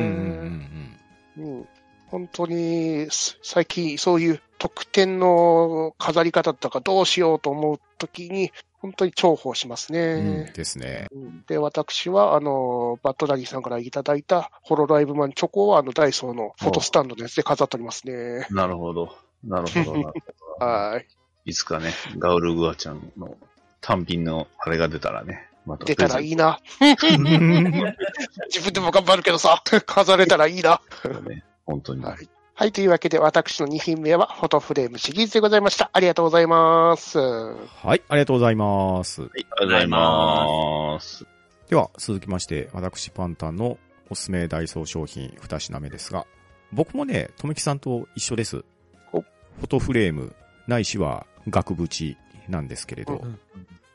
[1.36, 1.68] うんうん
[2.14, 9.98] 本当に、す最近そういう特典の飾り方とかどうしようと思うときに、本当に重宝しますうん。
[9.98, 10.52] うんね。
[10.54, 11.06] ですね。
[11.10, 18.46] うんで、私は、あの、バッドダディさんからいただいたホロライブマンチョコを、あの、ダイソーのフォトスタンドのやつで飾っておりますね。
[18.50, 19.16] なるほど。
[19.42, 19.92] なるほど。
[19.98, 20.20] なる
[20.58, 21.06] ほどはい。
[21.46, 23.36] いつかね、ガウルグアちゃんの
[23.80, 26.61] 単品のあれが出たらね、また出たらいいいな。
[26.81, 30.81] 自分でも頑張るけどさ、飾れたらいいな。
[31.27, 31.44] ね。
[31.64, 32.05] 本当に。
[32.05, 32.29] はい。
[32.57, 35.90] はい、というわけで、私の2品目は、フォトフレームシリーズでございました。
[35.92, 37.18] ありがとうございます。
[37.18, 39.22] はい、ありがとうございます。
[39.22, 41.27] はい、ありがとうございます。
[41.68, 43.79] では、続きまして、私パンタンの
[44.11, 46.27] おすすめダイソー商品2品目ですが、
[46.72, 48.64] 僕もね、とめきさんと一緒です。
[49.12, 50.35] おフォトフレーム、
[50.68, 52.16] ないしは額縁
[52.48, 53.40] なんですけれど、うん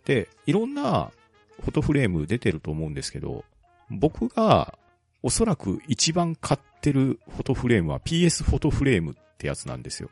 [0.10, 1.12] で、いろんな
[1.62, 3.46] フォトフレーム出てると思うんですけど、
[3.90, 4.78] 僕が
[5.22, 10.10] おそらく一番買ってるフォトフレームは PS フォトフレームってやつなんですよ。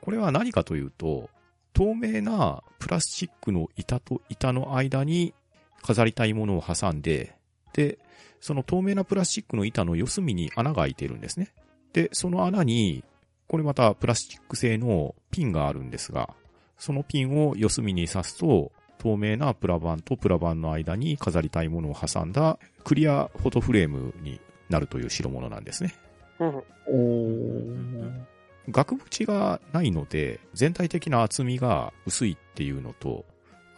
[0.00, 1.30] これは何かというと、
[1.72, 5.34] 透明なプラスチックの板と板の間に
[5.82, 7.36] 飾りたいものを挟んで、
[7.72, 7.98] で、
[8.40, 11.52] その透明なプラスチックの板の四隅に穴が開いてるんですね。
[11.92, 13.04] で、その穴に、
[13.48, 16.34] これまたプラスチック製のピンがあるんですが、
[16.78, 18.72] そのピンを四隅に刺すと、
[19.04, 24.40] 透明なプラ板とプラ板の間に飾りたいものを挟んだクリアフォトフレームに
[24.70, 25.94] なるという代物なんですね。
[26.40, 28.26] うん
[28.70, 33.26] 額縁がないので、全体的な厚みが薄いっていうのと、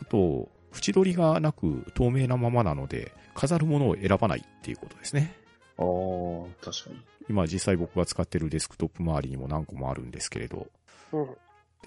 [0.00, 5.34] あと、縁取りがなく透明なままなので、飾るものを選ばないっていうことですね。
[5.76, 7.02] ああ、確かに。
[7.28, 10.68] 今実際僕が使ってるデスクトップ周りにも何個もあるんですけれど。
[11.12, 11.28] うん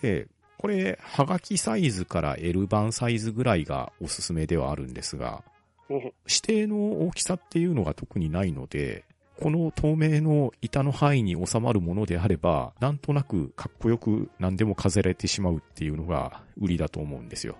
[0.01, 0.27] で、
[0.59, 5.41] これ、はがきサイズから L 版サイズぐらいがおすすめではあるんですが、
[5.89, 9.05] うん指定の大きさっていうのが特にないので、
[9.41, 17.57] この透明の板の範囲に収まるものであれば、なんとなくかっこよく何でも飾れてしまうっていうのが売りだと思うんですよ。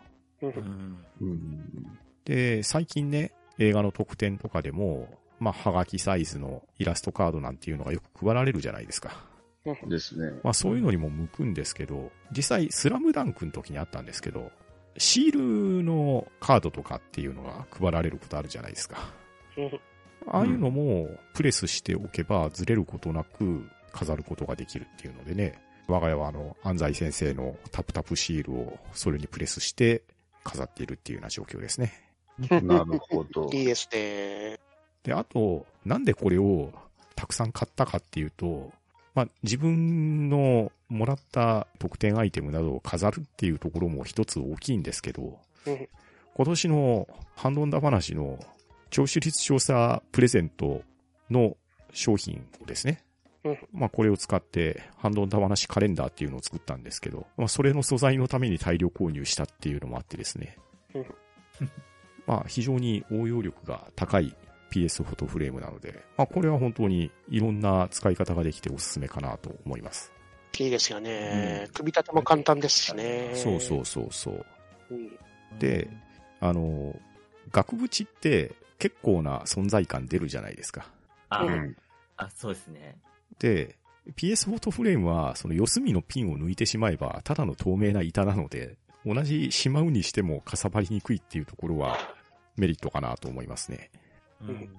[2.25, 5.07] で、最近ね、映画の特典とかでも、
[5.39, 9.28] まあ、はがきサイズのイラストカードなんていうのがよく配られるじゃないですか。
[9.88, 10.39] ですね。
[10.43, 14.51] まあ、そういうのにも向くんですけど、実際、スラムダンクの時にあったんですけど、
[14.97, 19.13] シールのカードとかっていうのが配られることあるじゃないですか。
[19.58, 19.79] う ん
[20.27, 30.03] ああいうのもプレスしておけばずれることなく飾ることができるっていうのでね、我が家はあの、安西先生のタプタプシールをそれにプレスして
[30.43, 31.93] 飾っているっていうような状況ですね。
[32.49, 33.49] なるほど。
[33.51, 34.60] いいですね。
[35.03, 36.71] で、あと、なんでこれを
[37.15, 38.71] たくさん買ったかっていうと、
[39.19, 45.89] まあ、自分のもらった特典アイテムなどを飾るっていうところも一つ大きいんですけど、うん。
[46.36, 47.05] 今年の
[47.36, 48.39] ハンドンダ話の
[48.89, 50.84] 聴取率調査プレゼント
[51.29, 51.58] の
[51.91, 53.03] 商品をですね、
[53.43, 53.58] うん。
[53.73, 60.58] まあこれを使ってハンドンダ話カレンダーっていうのを作ったんですけど、まあそれの素材のために大量購入したっていうのもあってですね。
[60.95, 61.05] うん。
[62.25, 64.34] まあ非常に応用力が高い
[64.71, 70.12] PS フォトフレームなので、まあこれは本当にいろんな使い方ができておすすめかなと思います。
[70.58, 71.67] いいですよね。
[71.73, 73.32] 組み立ても簡単ですしね。
[73.34, 74.45] そうそうそうそう。
[74.91, 75.10] うん。
[75.58, 75.89] で、
[76.41, 76.95] あの、
[77.51, 80.88] 額縁って結構な存在感出るじゃないですか。
[81.29, 81.75] あ、うん。
[82.17, 82.97] あ、そうですね。
[83.39, 83.77] で、
[84.15, 91.97] PS フォトフレームは、その四隅のピンを抜いてしまえば、ただの透明な板なので、同じしまうにしてもかさばりにくいっていうところは
[92.58, 93.91] メリットかなと思いますね。
[94.41, 94.69] うん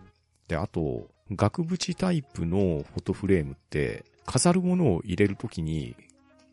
[0.49, 5.95] で、あと、額縁タイプのフォトフレームって、飾るものを入れるときに、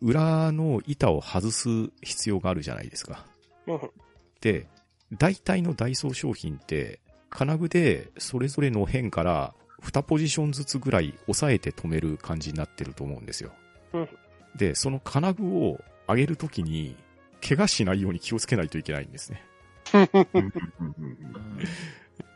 [0.04, 1.68] 裏の板を外す
[2.04, 3.26] 必要があるじゃないですか。
[3.66, 3.80] うん
[4.40, 4.68] で、
[5.18, 7.00] 大体のダイソー商品って、
[7.32, 13.52] 金具でそれぞれの辺から2ポジションずつぐらい押さえて止める感じになってると思うんですよ
[13.94, 14.10] うん。
[14.56, 16.96] で、その金具を上げるときに、
[17.48, 19.44] 怪我しないように気をつけないといけないんですね。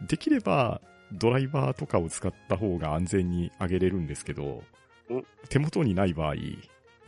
[0.07, 4.63] できれば、ドライバーとかを使った方が安全に上げれるんですけど
[5.11, 6.35] うん、手元にない場合、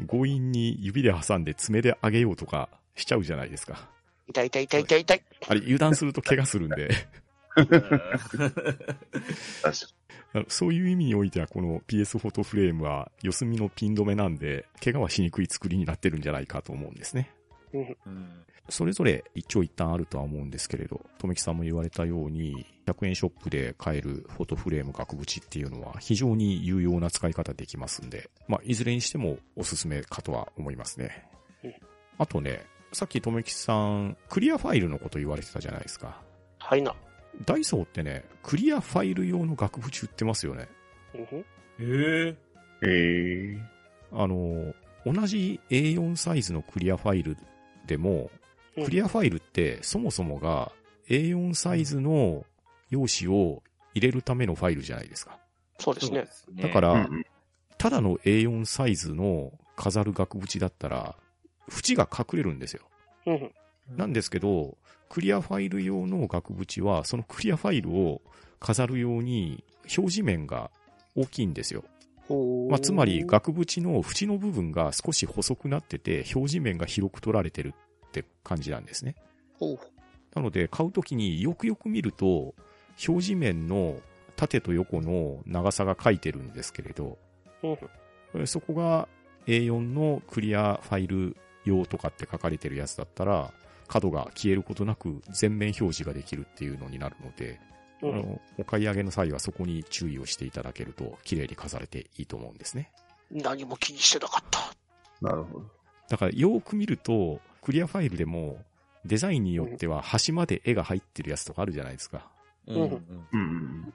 [0.07, 3.87] 強引に指で挟んで爪で上げようとかしちゃうじゃないですか。
[4.27, 5.23] 痛い痛い痛い痛い痛い。
[5.47, 6.89] あれ、油断すると怪我するんで、
[10.49, 17.31] そういう意味においては、この PS フォトフレームは四隅のピン止めなんで、怪我はしにくい作りになってるんじゃないかと思うんですね。
[17.73, 31.25] うんそれぞれ一長一短あるとは思うんですけれど、とめきさんも言われたように、100円ショップで買えるフォトフレーム額縁っていうのは非常に有用な使い方できますんで、まあ、いずれにしてもおすすめかとは思いますね
[31.63, 31.73] うん。
[32.17, 36.21] あとね、さっきとめきさん、クリアファイルのこと言われてたじゃないですか。
[36.59, 36.93] はいな。
[37.45, 40.67] ダイソーってね、クリアファイル用の額縁売ってますよね。
[41.15, 41.45] うんふん
[41.79, 42.37] え
[42.81, 43.57] えへえ。
[44.11, 44.73] あの、
[45.05, 47.37] 同じ A4 サイズのクリアファイル
[47.85, 50.71] でも、うんクリアファイルってそもそもが
[51.07, 52.43] A4 サイズの
[52.89, 53.61] 用紙を
[53.93, 55.37] 入れるためのファイルじゃないですか。
[55.77, 56.27] そうですね。
[56.55, 57.07] だから、
[57.77, 61.15] ただの A4 サイズの飾る額縁だったら、
[61.69, 62.83] 縁が隠れるんですよ。
[63.95, 64.77] なんですけど、
[65.09, 68.21] クリアファイル用の額縁は、そのクリアファイルを
[68.59, 70.71] 飾るように表示面が
[71.15, 71.83] 大きいんですよ。
[72.69, 77.73] まあ、つまり、額縁の縁の部分が少し細くなってて、表示面が広く取られてる
[78.07, 79.15] って感じなんですね。
[80.35, 82.55] なので、買うときによくよく見ると、
[83.07, 83.99] 表示面の
[84.35, 87.17] 縦と横の長さが書いてるんですけれど、
[88.45, 89.07] そこが
[89.45, 93.53] A4 のクリアファイル用とかって書かれてるやつだったら、
[93.87, 97.59] 角が消えることなく全面表示ができるっていうのになるので、
[98.11, 102.91] のお買い上げの際はそこに注意をしていただけると綺麗に飾れていいと思うんですね。
[103.31, 104.59] 何も気にしてなかった。
[105.21, 105.65] なるほど。
[106.09, 108.57] だからよーく見ると、クリアファイルでも
[109.05, 112.27] デザインによっては端まで絵が入ってるやつとかあるじゃないですか。
[112.67, 112.93] うんうんうん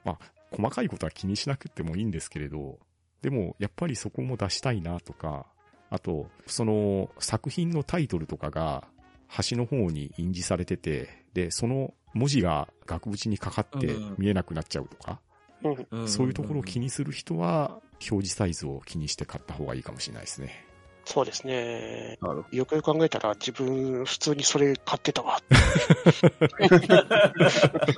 [0.05, 0.19] うん
[0.51, 2.79] 細かいことは気にしなくてもいいんですけれど、
[3.21, 5.47] でもやっぱりそこも出したいなとか、
[5.91, 8.85] あと、その作品のタイトルとかが
[9.27, 15.21] 端の方に印字されてて、で、その文字が額縁にかかってうん見えなくなっちゃうとか、
[15.91, 20.65] うんそういうところを気にする人は、表示サイズを気にして買った方がいいかもしれないですね。
[21.05, 22.19] そうですね。
[22.53, 25.41] よくよく考えたら自分普通にそれ買ってたわ。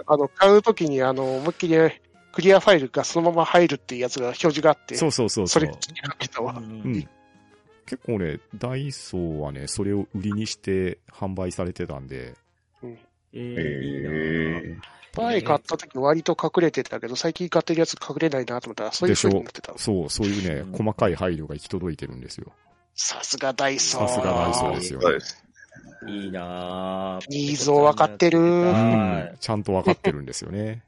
[0.07, 1.77] あの、買うときにあの、思いっきり
[2.33, 5.61] クリアファイルがそのまま入るっていうやつが表示があって、そうそうそうそう。
[5.61, 6.55] それ気に買ってたわ。
[6.57, 7.09] うんうん。
[7.85, 12.35] 結構ね、ダイソーはね、それを売りにして販売されてたんで、
[13.33, 13.61] えど。
[13.61, 14.15] えいいなへ
[14.73, 14.77] え。
[15.17, 19.73] 前買ったとき割と隠れてたけど、最近買ってるやつ隠れないなと思ったら、そういう風になってた。
[19.77, 22.53] そう、そういうね、うん細かい配慮が行き届いてるんですよ。
[22.95, 24.07] さすがダイソー。
[24.07, 25.01] さすがダイソーですよ。
[26.07, 30.85] いいなぁニーズを分かってるうはいん、ちゃんと分かってるんですよね。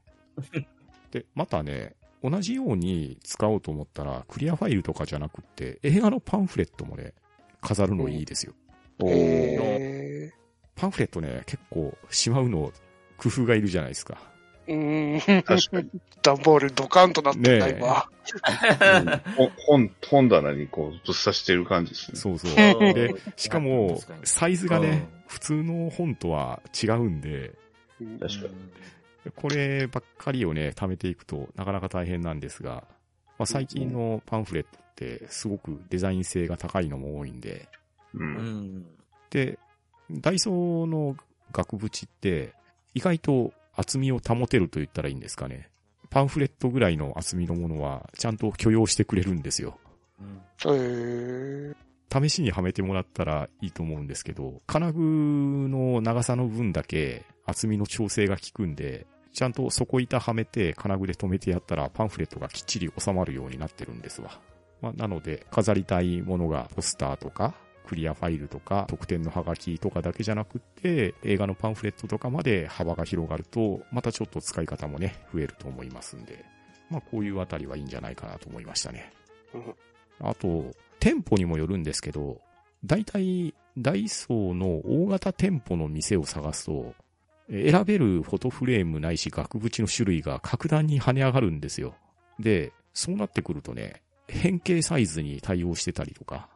[1.11, 7.13] で、またね、同じように使おうと思ったら、クリアファイルとかじゃなくって、映画のパンフレットもね、
[7.61, 8.55] 飾るのいいですよ。
[9.01, 9.92] おーへ
[10.83, 12.73] パンフレットね、結構しまうの
[13.17, 14.19] 工夫がいるじゃないですか。
[14.67, 15.43] ーうーん。
[15.45, 15.89] 確かに。
[16.23, 18.09] 段ボールドカンとなってた、ねえ今。
[19.37, 22.19] ほ本、本棚にこう、ぶっ刺してる感じですね。
[22.19, 22.51] そうそう。
[22.81, 27.53] うんで、しかもサイズがねうん、普通の本とは違うんで、
[28.19, 29.33] 確かに。
[29.37, 32.83] こればっかりをね、貯めていくとなかなか大変なんですが、
[33.39, 37.69] まあ、最近のパンフレットってすごくデザイン性が高いのも多いんで、
[38.15, 38.19] う。
[38.19, 38.87] うんん。
[39.31, 39.61] で、
[40.21, 41.17] ダイソーの
[41.53, 42.55] 額縁って
[42.95, 45.71] 意外と厚みを保てると言ったらいいんですかね。
[46.11, 49.79] パンフレットぐらいの厚みのものはちゃんと許容してくれるんですよ。
[50.21, 50.41] うん
[50.75, 51.77] へー
[52.13, 55.01] 試しにはめてもらったらいいと思うんですけど、金具
[55.71, 64.39] の長さの分だけ厚みの調整が効くんで、ちゃんと底板はめて金具で留めてやったらパンフレットがきっちり収まるようになってるんですわ。
[64.83, 67.55] まあ、なので、飾りたいものがポスターとか、
[67.87, 76.45] クリアファイルとか、特典のハガキとかだけじゃなくって、映画のパンフレットとかまで幅が広がると、またちょっと使い方もね、増えると思いますんで、
[76.91, 79.13] まあこういうあたりはいいんじゃないかなと思いましたね。
[79.55, 79.75] うん
[80.21, 82.41] あと、店舗にもよるんですけど、
[82.85, 86.95] 大体、ダイソーの大型店舗の店を探すと、
[87.51, 91.95] 選べるフォトフレームないし額縁の種類が格段に跳ね上がるんですよ。
[92.39, 96.49] で、そうなってくるとね、変形サイズに対応してたりとか、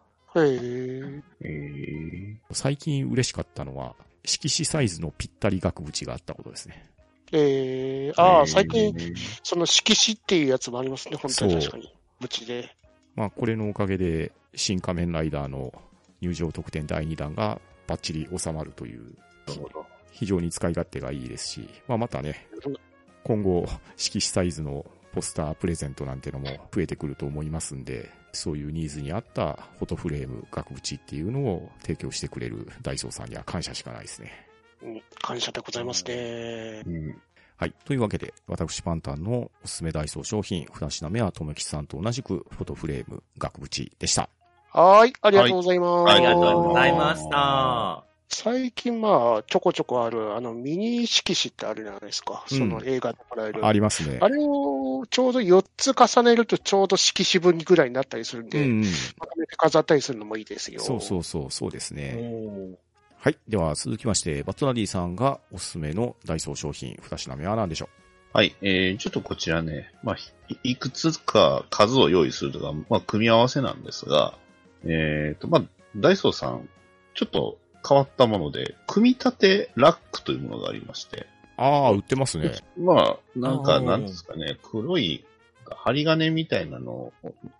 [0.44, 1.22] へえ。
[1.40, 3.94] えー、最近嬉しかったのは、
[4.24, 6.84] 色紙サイズのぴったり額縁があったことですね。
[7.32, 11.94] えー、ああ、最近、えーその色紙っていうやつもありますね、本当に確かに。
[12.20, 12.76] 無知で。
[13.14, 15.72] まあ、これのおかげで、新仮面ライダーの
[16.20, 19.14] 入場特典第2弾がバッチリ収まるという、
[19.46, 19.86] なるほど。
[20.10, 22.46] 非常に使い勝手がいいですし、まあ、またね、
[23.24, 34.46] 今後、色紙サイズのポスタープレゼントなんてのも増えてくると思いますんで、そういうニーズに合ったフォトフレーム、額縁っていうのを提供してくれるダイソーさんには感謝しかないですね。
[34.82, 36.82] うん感謝でございますね。
[36.86, 37.22] うん。
[37.56, 37.74] はい。
[37.84, 44.28] というわけで、私パンタンのおすすめダイソー商品、二品目は、とめきちさんと同じくフォトフレーム、額縁でした。
[44.72, 46.12] はーい、ありがとうございます。
[46.12, 48.05] ありがとうございました。
[48.28, 52.44] 最近まあ、ちょこちょこある、あの、ミニ色紙ってあるじゃないですか。
[52.50, 53.64] うんその映画でもらえる。
[53.64, 54.18] ありますね。
[54.20, 58.58] あれをちょうど4つ重ねるとちょうど色紙分ぐらいになったりするんで。
[59.18, 60.80] まとめて飾ったりするのもいいですよ。
[60.80, 62.16] そうそうそう、そうですおね。
[62.16, 62.74] ー
[63.18, 63.38] はい。
[63.48, 67.88] では、続きまして、バットナディさんがおすすめのダイソー商品、二品目は何でしょ
[68.32, 68.54] はい。
[68.60, 70.16] えー、ちょっとこちらね、まあ、
[70.62, 74.36] いいくつか数を用意するとか、まあ、組み合わせなんですが、
[74.84, 75.62] えーと、まあ、
[75.96, 76.68] ダイソーさん、
[77.14, 82.52] ちょっと変わったもので、組み立てラックというものがありまして、うああ、売ってますね。
[82.78, 85.24] まあ、なんか、なんですかね、黒い
[85.70, 87.12] 針金みたいなのを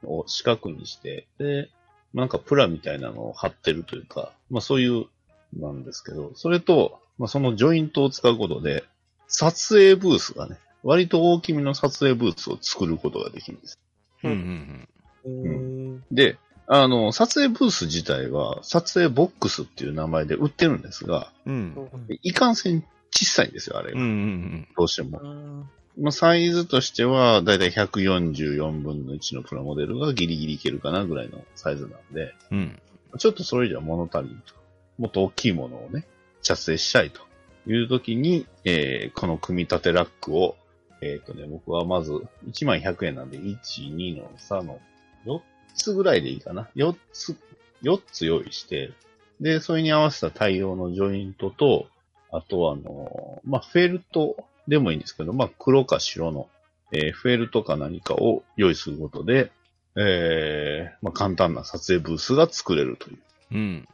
[0.05, 1.71] を四角にして、で、
[2.15, 5.07] なんかプラみたいなのを貼ってるというか、まあそういう、
[5.55, 8.85] なんですけど、それと、まあそのジョイントを使うことで、
[9.29, 13.79] 撮影ブースがね、割と大きめの撮影ブースを作ることができるんです。
[14.23, 14.87] うん
[15.25, 15.43] うん。
[15.45, 16.05] うん。
[16.13, 21.89] で、あの、撮影ブース自体は、撮影ボックスっていう名前で売ってるんですが、うん。
[21.93, 22.19] うん。
[22.23, 24.01] いかんせん小さいんですよ、あれが。
[24.01, 24.69] うんうんうん。
[24.77, 25.21] どうしても。
[25.99, 32.81] まあ、サイズとしては、だいたい144分の1のプラモデルがギリギリいけるかなぐらいのサイズなんで、うん。
[33.19, 34.55] ちょっとそれ以上は物足りんと。
[34.99, 36.07] もっと大きいものをね、
[36.43, 37.21] 着生したいと
[37.67, 40.57] いう時に、えーこの組み立てラックを、
[41.01, 42.13] えっ、とね、僕はまず、
[42.49, 43.57] 1万100円なんで、1、
[43.95, 44.81] 2の3の
[45.27, 45.41] 4
[45.77, 46.69] つぐらいでいいかな。
[46.75, 47.37] 4つ、
[47.83, 48.93] 4つ用意して、
[49.41, 51.87] で、それに合わせた対応のジョイントと、
[52.33, 54.37] あとはあの、まあ、フェルト
[54.67, 56.49] でもいいんですけど、まあ、黒か白の、
[56.93, 59.51] えーフェルトか何かを用意することで、
[59.97, 63.19] えーまあ、簡単な撮影ブースが作れるという。
[63.53, 63.89] うん。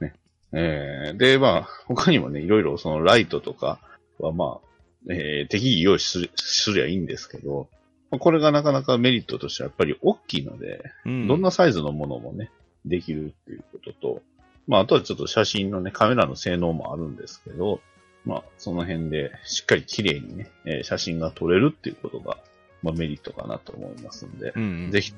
[0.53, 3.79] えーで、まあ、他にもね、いろいろそのライトとか
[4.19, 7.82] はまあ、えー適宜用意するすりゃいいんですけど、まあ
[8.19, 11.29] これがなかなかメリットとしてはやっぱり大きいので、うん。
[11.29, 12.51] どんなサイズのものもね、
[12.85, 14.23] できるっていうことと、
[14.67, 17.81] まあ、あとはちょっと写真のね、カメラの性能もあるんですけど、
[18.25, 22.39] まあ、その辺でしっかり綺麗にね、えー写真が撮れるっていうことが、
[22.83, 24.91] まあ、メリットかなと思いますんで、うんうん。
[24.91, 25.15] ぜひ、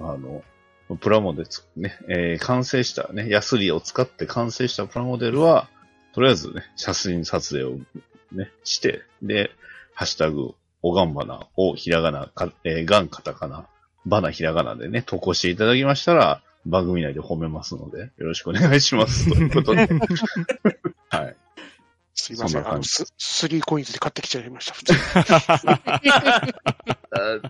[0.00, 0.42] あの、
[1.00, 5.68] プラモでつね、えー完成したね、ヤスリを使って完成したプラモデルは、
[6.14, 7.78] とりあえずね、写真撮影を
[8.32, 9.50] ね、して、で、
[9.94, 13.66] ハッシュタグ、おがんばな、おひらがな、かえー、がんカタカナ、
[14.04, 19.28] ばなひらがなでね、投稿していただきましたら、番組内で褒めますので、よろしくお願いします。
[19.32, 19.88] ということで。
[21.10, 21.36] はい。
[22.14, 22.62] すいません。
[22.62, 24.94] そんあの、ススリーコインズで買ってきちゃいました、普通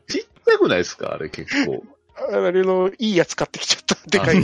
[0.09, 1.13] ちっちゃくないですか？
[1.15, 1.85] あれ結構。
[2.31, 3.97] あれの、いいやつ買ってきちゃった。
[4.09, 4.37] でかい。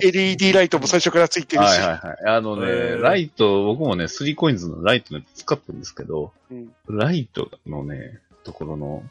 [0.00, 1.66] LED ライトも最初からついてるし。
[1.66, 2.16] はいはいはい。
[2.26, 9.02] あのね、ライト、僕もね、スリーコインズのライトのやつ使ったんですけど、うんライトのね、ところの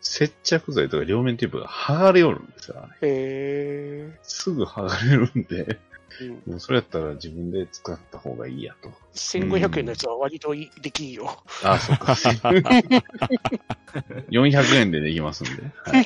[0.00, 2.76] 接着剤とか両面テープが剥がれよるんですよ。
[2.78, 5.78] あれへすぐ剥がれるんで、ー
[6.20, 8.90] うんもうそれやったら自分で使った方がいいやと。
[9.14, 11.42] 1500円のやつは割とできんよ。
[11.62, 12.12] あ、そっか。
[14.30, 15.62] 400円でできますんで。
[15.62, 16.04] はい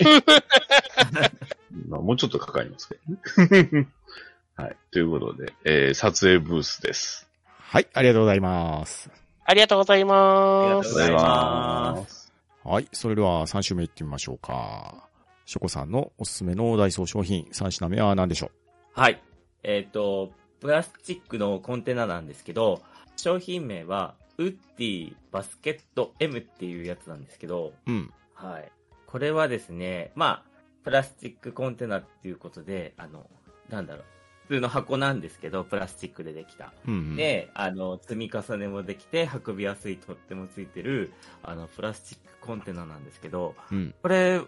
[1.89, 2.99] まあ、もうちょっとかかりますけ
[3.47, 3.89] どね。
[4.57, 4.77] はい。
[4.91, 7.29] ということで、えー撮影ブースです。
[7.49, 9.11] はい、ありがとうございます。
[9.45, 10.15] ありがとうございます。
[10.23, 12.33] ありがとうございますす。
[12.65, 15.09] はい、それでは3週目いってみましょうか。
[15.47, 18.51] ショコさんのおすすめのダイソー商品、3品目は何でしょ
[18.93, 19.23] はい。
[19.63, 22.83] えっ、と、プラスチックのコンテナなんですけど、
[23.17, 28.13] 商品名は、ウッディバスケット M っていうやつなんですけど、ううん。
[28.35, 28.71] はい。
[29.07, 33.29] これはですね、まあ、プラスチックコンテナっていうことで、あの、
[33.69, 34.05] なんだろう。
[34.47, 36.73] 普通の箱なんですけど、プラスチックでできた。
[36.87, 37.17] うん、うん。
[37.17, 43.95] で、あの、積み重ねもできて、運びやすい取っ手もついてる、あの、プラスチックコンテナなんですけど、うん。
[44.01, 44.41] これ、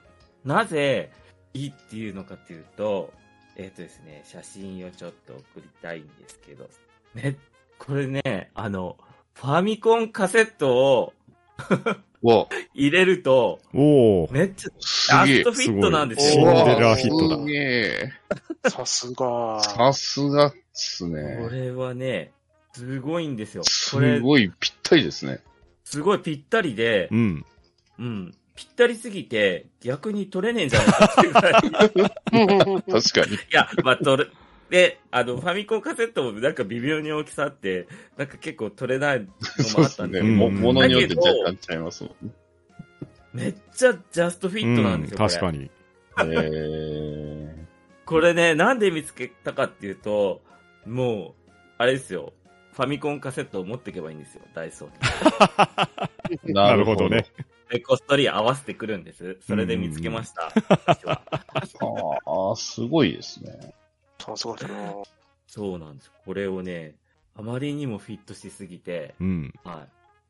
[0.45, 1.13] なぜ、
[1.53, 3.13] いいっていうのかっていうと、
[3.63, 6.69] えっ、とですね、写真をちょっと送りたいんですけど、
[7.15, 7.37] ね、
[7.79, 8.97] これね、あの、
[9.35, 11.13] ファミコンカセットを
[12.23, 14.33] わ、入れると、おー。
[14.33, 15.53] めっちゃ、すげえジャスト。
[15.53, 16.33] フィットなんですよ。
[16.33, 18.13] シンデレラヒットだすげえ。
[18.69, 19.61] さすが。
[19.63, 21.49] さすがっすこね。
[21.51, 22.33] れはね、
[22.73, 23.63] すごいんですよ。
[23.63, 25.41] こすれ、ごいぴったりですね。
[25.85, 27.45] すごいぴったりでう、ん。
[27.99, 31.53] うん、ぴったりすぎて、逆に取れねえんじゃないかっていうぐらい。
[31.53, 33.35] 確かに。
[33.35, 34.33] いや、まあ、取る。
[34.71, 40.29] で、あの、ファミコンカセットもなんか微妙に大きさあって、なんか結構取れないのもあったんで、ね。
[40.29, 42.33] もうんものによって若干ちゃいますもんね。
[43.33, 45.17] めっちゃジャストフィットなんですよ。
[45.21, 45.59] うん確かに。
[45.59, 45.71] に。
[46.23, 47.67] え
[48.07, 50.43] これね、なんで見つけたかっていうと、
[50.87, 52.33] もう、あれですよ。
[52.73, 56.39] ファミコンカセットを持っていけばいいんですよ、ダイソーに。
[56.53, 57.27] ー、なるほどね。。
[57.71, 59.39] で、こっそり合わせてくるんです。
[59.47, 60.47] それで見つけました。
[60.47, 60.53] あ
[62.53, 63.75] あ、すごいですね。
[64.19, 64.93] そうそうだな。
[65.47, 66.11] そうなんです。
[66.25, 66.97] これをね、
[67.37, 69.55] あまりにもフィットしすぎて、うん。
[69.65, 69.77] はい。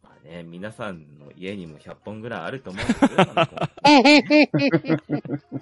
[0.03, 3.09] まあね、皆さんの家にも100本ぐらいあると思うんですよ。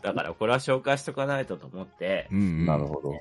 [0.02, 2.66] だからこれは紹介しとかないとと思ってう、ん。
[2.66, 3.12] なるほど。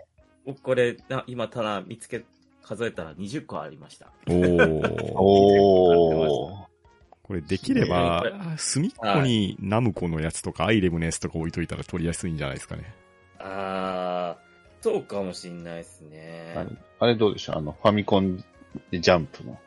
[0.45, 2.25] 僕これ、な今ただ見つけ、
[2.63, 4.11] 数えたら20個ありました。
[4.27, 5.13] おー。
[5.15, 6.67] おー。
[7.27, 8.23] これできれば
[8.57, 12.93] 隅っこにナムコのやつとかアイレムのやつとか置いといたら取りやすいんじゃないですかね。
[13.39, 16.53] あー、そうかもしんないですね。
[16.55, 16.69] あれ
[16.99, 17.57] あれどうでしょう？
[17.57, 18.43] あの、ファミコン
[18.91, 19.59] でジャンプの。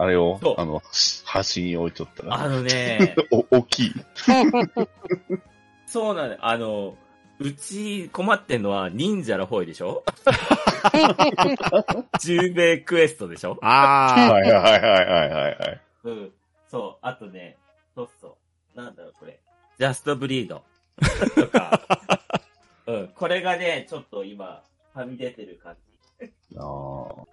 [0.00, 0.80] あれをあの、
[1.24, 2.34] 端に置いとったら。
[2.40, 3.92] あのね、 お、大きい。
[5.86, 6.36] そうなんだ。
[6.40, 6.96] あの、
[7.40, 10.04] うち困ってんのは忍者の方でしょ？
[12.20, 13.58] 十兵クエストでしょ？
[13.62, 15.80] あはいはいはいはいはいはい。
[16.04, 16.30] うん。
[16.68, 17.06] そう。
[17.06, 17.56] あとね、
[17.94, 18.38] そうそ
[18.74, 18.76] う。
[18.76, 19.40] なんだろう、これ。
[19.78, 20.64] ジャストブリード。
[21.34, 21.80] とか。
[22.86, 23.08] うん。
[23.08, 24.62] これがね、ちょっと今、
[24.94, 25.76] はみ出てる感
[26.20, 27.26] じあー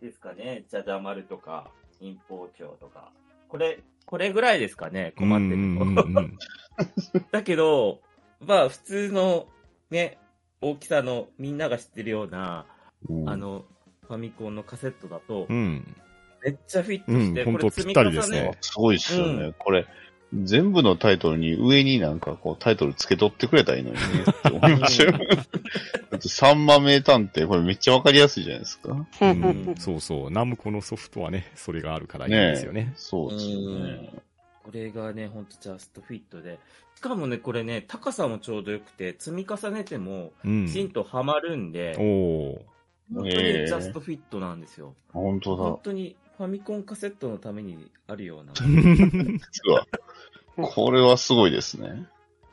[0.00, 0.64] ですかね。
[0.68, 3.10] じゃじゃ丸とか、陰包丁とか。
[3.48, 5.18] これ、これぐらいですかね、ー。
[5.18, 6.20] 困ってるうんうんうんの。
[6.20, 6.38] うん
[7.30, 8.00] だけど、
[8.40, 9.48] まあ、普通の、
[9.90, 10.18] ね、
[10.60, 12.66] 大きさのみんなが知ってるような、
[13.08, 13.64] うんあの、
[14.06, 15.96] ファミコンのカセットだと、うん。
[16.44, 18.58] めっちゃフィットうんして、ほんとこれ積みぴったりです重ねね。
[18.60, 19.32] すごいっすよね。
[19.44, 19.86] うんこれ、
[20.42, 25.12] 全部のタイトルに上になんかこうタイトル付け取ってくれたらいいのにねって思いましたよ。
[25.12, 29.06] だって3万名探偵、これめっちゃわかりやすいじゃないですか。
[29.20, 30.30] うんそうそう。
[30.30, 32.92] ナムコのソフトはね、それがあるからいいんですよね。
[32.96, 34.10] そうですよね。
[34.64, 36.58] これがね、ほんとジャストフィットで。
[36.96, 40.72] しかもね、これね、高さもちょうどよくて、積み重ねても、うんき。
[40.72, 42.74] ちんとはまるんで、おー。
[43.12, 44.94] 本当にジャストフィットなんですよ。
[45.12, 48.52] 本当本当にファミコンカセットのためにあるような。
[48.54, 48.60] だ。
[48.62, 49.86] 実は
[50.56, 52.06] これはすごいですね。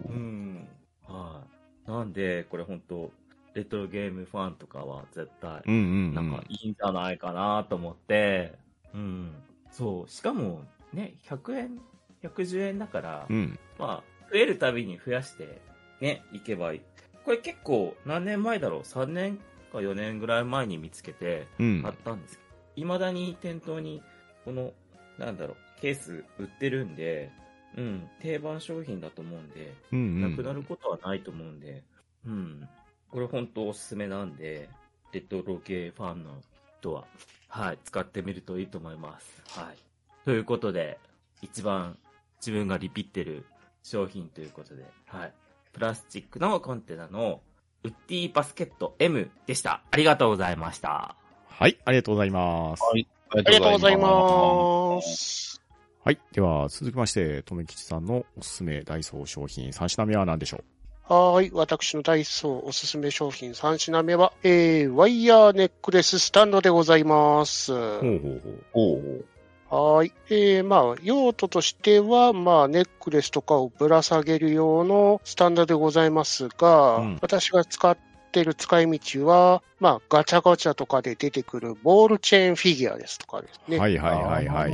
[0.07, 0.67] うん。
[1.07, 1.43] は
[1.87, 1.89] い。
[1.91, 3.11] なんで、これ本当
[3.53, 6.45] レトロゲームファンとかは絶対、うんうんうなんかん。
[6.49, 8.53] いいんじゃないかなと思って、
[8.93, 9.31] うん。
[9.71, 10.09] そう。
[10.09, 10.63] しかも、
[10.93, 11.81] ね、100円、
[12.23, 13.59] 110円だから、うん。
[13.77, 15.61] まあ、増えるたびに増やして、
[15.99, 16.81] ね、いけばいい。
[17.25, 19.39] これ結構、何年前だろう ?3 年
[19.71, 21.91] か4年ぐらい前に見つけて、うん買。
[21.91, 22.40] ったんですけど、
[22.75, 24.01] 未だに店頭に、
[24.45, 24.73] この、
[25.17, 27.31] なんだろう、ケース売ってるんで、
[27.77, 30.21] うん、定番商品だと思うんで、うんうん。
[30.21, 31.83] なくなることはないと思うんで、
[32.25, 32.67] うん。
[33.09, 34.69] これ本当おすすめなんで、
[35.11, 36.41] レトロ系ファンの
[36.79, 37.05] 人は、
[37.47, 39.41] はい、使ってみるといいと思います。
[39.59, 39.77] はい。
[40.25, 40.99] ということで、
[41.41, 41.97] 一番
[42.39, 43.45] 自分がリピってる
[43.83, 45.33] 商品ということで、はい。
[45.73, 47.41] プラスチックのコンテナの
[47.83, 49.81] ウッディバスケット M でした。
[49.91, 51.15] ありがとうございました。
[51.61, 52.81] はい、ありがとうございます。
[52.81, 53.07] はい。
[53.29, 53.99] ありがとうございす。
[53.99, 55.61] ます。
[56.03, 56.17] はい。
[56.31, 60.63] では、続きまして、とめきちさんのおすすめダイソー商品3品目は何でしょ
[61.03, 61.51] はーい。
[61.53, 67.73] 私のダイソーおすすめ商品3品目は、えー、ワイヤーネックレススタンドでございます。
[67.73, 69.25] うほうほうほう。
[69.69, 70.13] はーい。
[70.31, 77.95] えー、まあ、用途としては、まあ、ネックレスとかをぶら下げる用のスタンドでございますが、うん私が使っ
[78.31, 83.77] てる使い道は、まあ、ガチャガチャとかで出てくるボールチェーンフィギュアですとかですね。
[83.77, 84.71] はいはいはいはい。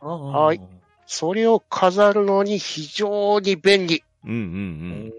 [0.00, 0.60] はい
[1.06, 4.02] それを飾るのに非常に便利。
[4.24, 5.12] うんうん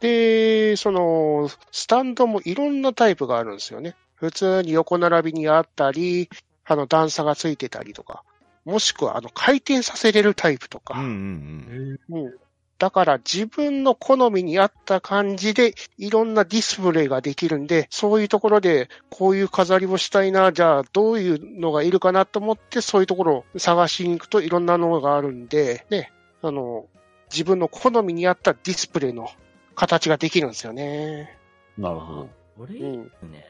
[0.00, 3.96] で、その、スタンドもいろんなタイプがあるんですよね。
[4.14, 6.30] 普通に横並びにあったり、
[6.64, 8.24] あの段差がついてたりとか、
[8.64, 10.98] もしくはあの回転させれるタイプとうん。
[10.98, 12.16] うんうか。
[12.16, 12.34] んうん
[12.80, 26.10] だから自分の好みに合った感じでいろんなディスプレイができるんで、そういうところでこういう飾りをしたいな、じゃあどういうのがいるかなと思ってそういうところを探しに行くといろんなのがあるんで、ね、
[26.40, 26.86] あの、
[27.30, 29.28] 自分の好みに合ったディスプレイの
[29.74, 31.36] 形ができるんですよね。
[31.76, 32.28] なるほど。
[32.56, 33.04] これいいうん。
[33.04, 33.44] ですね。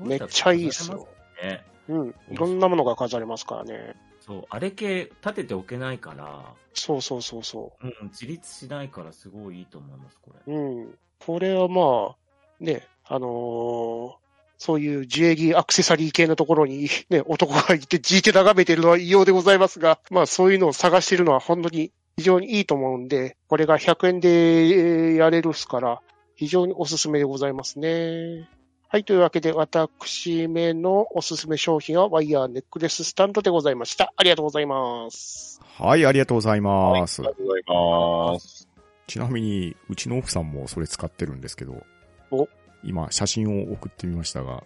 [0.00, 1.06] めっちゃいいっすよ。
[1.88, 2.14] うん。
[2.28, 3.94] いろんなものが飾れますからね。
[4.26, 10.54] そう、あれ系立てておけないから、そうそうそうそうん、自立しないからすごいいいと思います、これ。
[10.54, 10.56] う。
[10.56, 10.98] うん。
[11.18, 14.24] これはまあ、ね、あのー
[14.56, 26.00] そういう自営技アクセサリー系のところにね、男がいてじいて眺めてるのは異様でございますが、まあそういうのを探してるのは本当に非常にいいと思うんで、これが100円でえーやれるっすから、
[26.36, 28.48] 非常におすすめでございますね。
[28.94, 34.12] はい、というわけで私めのおすすめ商品はワイヤーネックレススタンドでございました。
[34.16, 35.60] ありがとうございます。
[35.64, 37.20] はい、ありがとうございます。
[37.20, 37.62] ありがとうござい
[38.34, 38.68] ます。
[39.08, 41.82] ちなみに、うちの奥さんもそれ使ってるんですけど
[42.30, 42.48] お、
[42.84, 44.62] 今、写真を送ってみましたが、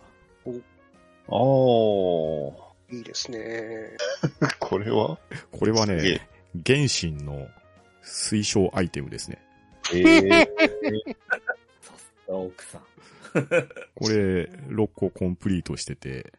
[1.28, 2.96] おー。
[2.98, 3.96] いいですね。
[4.60, 5.18] これは？
[5.52, 6.28] これはね、
[6.66, 7.48] 原神の
[8.04, 9.42] 推奨アイテムですね。
[9.94, 10.46] えー、
[11.80, 12.82] さすが奥さん。
[13.94, 16.32] これ、6個コンプリートしてて、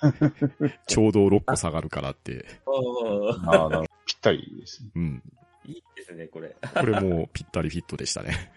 [0.86, 4.90] ちょうど6個下がるからって、あーなるほどぴったりですね。
[4.94, 5.22] うん。
[5.64, 6.56] いいですね、これ。
[6.62, 8.52] これもうぴったりフィットでしたね。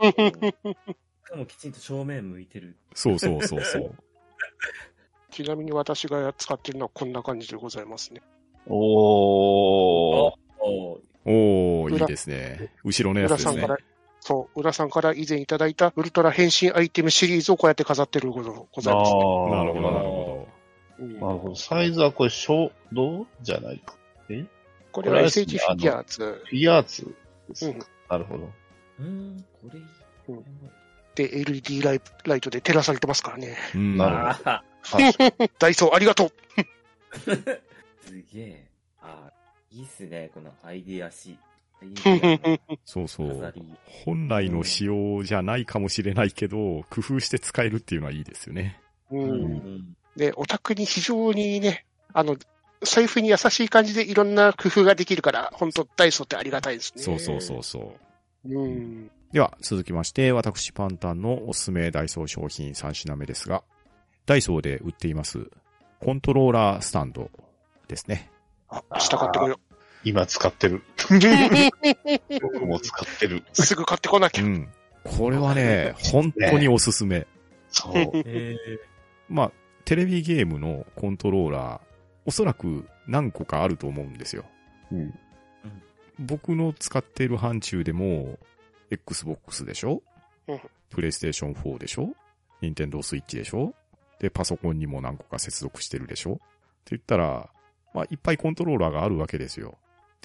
[0.00, 2.76] しかもきちんと正面向いてる。
[2.94, 3.94] そうそうそうそう。
[5.30, 8.22] ちなみに私が使ってるのはこんな感じでございますね。
[8.66, 10.32] おー。
[10.58, 12.72] おーおー、いい裏ですね。
[12.84, 13.74] 後ろのやつですね浦さんか。
[13.74, 13.95] ら、
[14.26, 19.20] そう、浦さんから以前いただいたウルトラ変身アイテムシリーズをこうやって飾ってることございます、ね。
[19.20, 20.48] あーなるほど、なるほ
[20.98, 21.54] うんなるほど。
[21.54, 23.78] サイズはこれ、小度じゃない？
[23.78, 23.94] か。
[24.26, 24.46] これは
[24.90, 27.14] これは SH フィギュアーズフィギュアーツ
[27.48, 27.86] ですうんか。
[28.10, 28.50] なるほど。
[28.98, 29.80] うん、これ。
[30.28, 30.44] うん
[31.14, 33.56] で LED ライライトで照らされてますからね。
[33.72, 33.78] ど。
[33.78, 33.96] うん。
[33.96, 34.98] なるほ
[35.38, 35.50] ど。
[35.58, 37.60] ダイソーありがとうー
[38.04, 38.66] すげえ。
[39.00, 41.38] あーいいっすね、このアイディアし。
[42.84, 43.54] そうそう。
[44.04, 48.80] 本来の仕様じゃないかもしれないけど、工夫して使えるっていうのはいいですよね。
[49.10, 49.18] う。
[49.18, 49.96] うんん。
[50.16, 52.36] で、オタクに非常にね、あの、
[52.82, 57.02] 財布に優しい感じでいろんな工夫ができるから、本当ダイソーってありがたいですね。
[57.02, 57.94] そうそうそうそ
[58.44, 58.48] う。
[58.48, 59.10] うん。
[59.32, 63.62] では、続きまして、私パンタンのおすすめダイソー商品3品目ですが、
[64.24, 65.50] ダイソーで売っています、
[66.00, 67.30] コントローラースタンド
[67.88, 68.30] ですね。
[68.68, 69.58] あ、下買ってこよ
[70.06, 70.76] 今使ってる。
[70.76, 70.82] う。
[72.40, 73.42] 僕も使ってる。
[73.52, 74.44] すぐ買ってこなきゃ。
[74.44, 74.68] うん。
[75.02, 77.26] これはね、本当におすすめ。
[77.70, 77.94] そう。
[78.14, 78.56] え
[79.28, 79.52] まあ、
[79.84, 81.80] テレビゲームのコントローラー、
[82.24, 84.44] おそらく何個かあると思うんですよ。
[84.92, 85.12] うん。
[86.20, 88.38] 僕の使っている範疇でも、
[88.90, 90.02] Xbox でしょ？
[90.46, 92.10] うんプレイステーション4でしょ？
[92.60, 93.74] ニンテンドースイッチでしょ？
[94.20, 96.34] で、パソコンにも何個か接続してるでしょ？
[96.34, 96.42] って
[96.90, 97.50] 言ったら、
[97.92, 99.76] まあ、いっぱいコントローラーがあるわけですよ。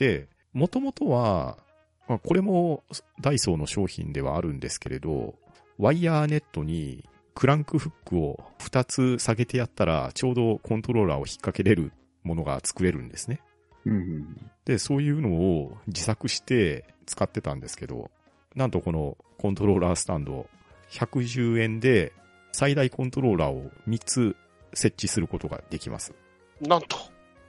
[0.01, 1.59] で、もともとは、
[2.07, 2.83] まあ、これも
[3.21, 5.35] ダイソーの商品ではあるんですけれど、
[5.77, 11.91] ワイヤーネットにクランクフックを2つ下げてやったら、ちょうどコントローラーを引っ掛けれる
[12.23, 13.41] ものが作れるんですね。
[13.85, 14.51] うん。
[14.65, 18.09] で、そういうのを自作して使ってたんですけど、
[18.55, 20.47] なんとこのコントローラースタンド、
[20.89, 22.11] 110円で
[22.53, 24.35] 最大コントローラーを3つ
[24.73, 26.15] 設置することができます。
[26.59, 26.97] なんと。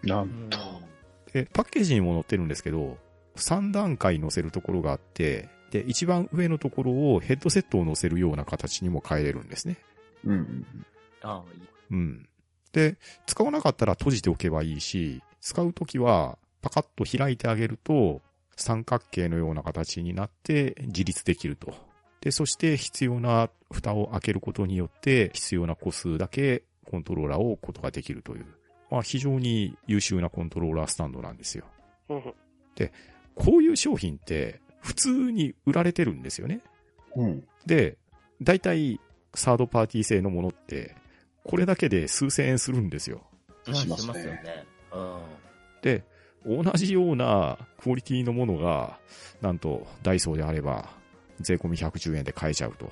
[0.02, 0.91] なうんんと。
[1.32, 2.98] で、パッケージにも載ってるんですけど、
[3.36, 9.78] 3段階載せるところがあって、で、一番上のところをヘッドセットを載せるような形にも変えれるんですね。
[10.24, 10.66] うん。
[11.22, 11.68] あーいい。
[11.90, 12.28] うん。
[12.72, 18.20] で、使わなかったら閉じておけばいいし、使うときはパカッと開いてあげると、
[18.56, 21.74] 三角形のような形になって自立できると。
[22.20, 28.46] で、そして必要な蓋を開けることによって必要な個数だけコントローラーを置くことができるという。
[28.92, 31.64] まあ非常に優秀なコントローラースタンドなんですよ。
[32.10, 32.34] うん
[33.34, 36.60] こういう商品って普通に売られてるんですよね。
[37.16, 37.44] うん。
[37.64, 37.96] で、
[38.42, 39.00] 大体
[39.34, 40.94] サードパーティー製のものって、
[41.44, 43.22] これだけで数千円するんですよ。
[43.72, 44.66] しますねよね。
[44.92, 45.20] うん。
[45.80, 46.04] で、
[46.44, 48.98] 同じようなクオリティのものが、
[49.40, 50.90] なんとダイソーであれば、
[51.40, 52.90] 税込み110円で買えちゃうと。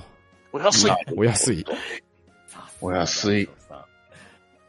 [0.52, 0.96] お安いな。
[1.16, 1.64] お安い。
[2.80, 3.50] お安い。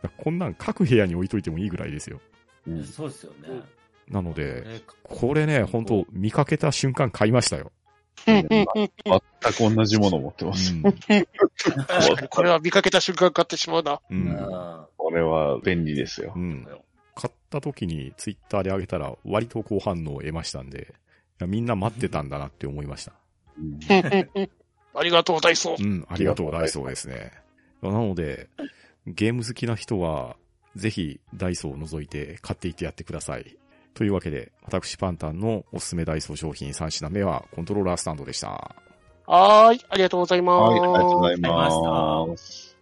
[0.01, 2.19] さこんなん各部屋に置いといてもいいぐらいですよ。
[2.67, 2.83] うん。
[2.83, 3.61] そうですよね。
[4.09, 7.71] なので、えこれね、本当見かけた瞬間買いましたよ。
[8.25, 10.73] 全く同じものを持ってます。
[10.73, 10.83] うん。
[12.29, 13.93] これは見かけた瞬間買ってしまうな。
[13.93, 13.99] う。
[14.09, 14.85] うんん。
[14.97, 16.39] これは便利ですよう。
[16.39, 16.67] ん。
[17.15, 20.93] 買った時にツイッターで上げたら割と好反応を得ましたんで、
[21.47, 23.13] みんな待ってたんだなって思いました。
[23.57, 23.79] うん
[24.93, 25.83] ありがとう、ダイソー。
[25.83, 27.31] うん、ありがとう、ダイソーですね。
[27.81, 28.49] なので、
[29.07, 30.37] ゲーム好きな人は、
[30.75, 33.57] ぜひダイソーを除いて買っていってやってください。
[33.93, 38.75] というわけで、私パンタンのおすすめダイソー商品3品目はコントローラースタンドでした。
[39.27, 40.61] あはーい、ありがとうございます。
[40.61, 42.77] はい、ありがとうございます。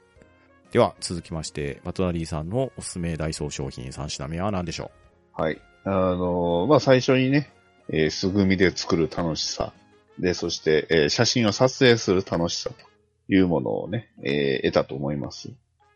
[0.71, 4.91] では、続きまして、マトナリーさんのおすすめダイソー商品3品目は何でしょ
[5.33, 5.59] はい。
[5.83, 7.51] あのーまあ、最初にね、
[7.89, 9.73] えー素組みで作る楽しさ。
[10.19, 12.75] で、そして、えー写真を撮影する楽しさと
[13.33, 15.49] いうものをね、えー得たと思います。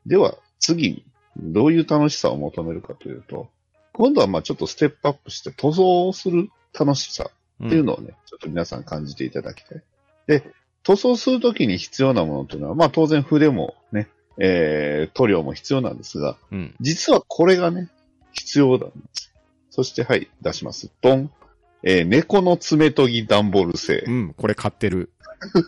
[0.06, 1.06] では、次に、
[1.38, 3.50] どういう楽しさを求めるかというと、
[3.94, 7.30] 今度はまあちょっとステップアップして塗装をする楽しさ
[7.60, 9.84] うっていうのをね、ちょっと皆さん感じていただきたい。
[10.28, 10.44] で、
[10.84, 16.76] 塗装するときに必要なものというのは、まあ当然筆もね、えー塗料も必要なんですが、うん。
[16.82, 17.90] 実はこれがね、
[18.34, 19.32] 必要なんです。
[19.70, 20.92] そして、はい、出します。
[21.02, 21.32] ドン。
[21.84, 24.12] えー猫の爪研ぎ段ボール製う。
[24.12, 25.12] ん、これ買ってる。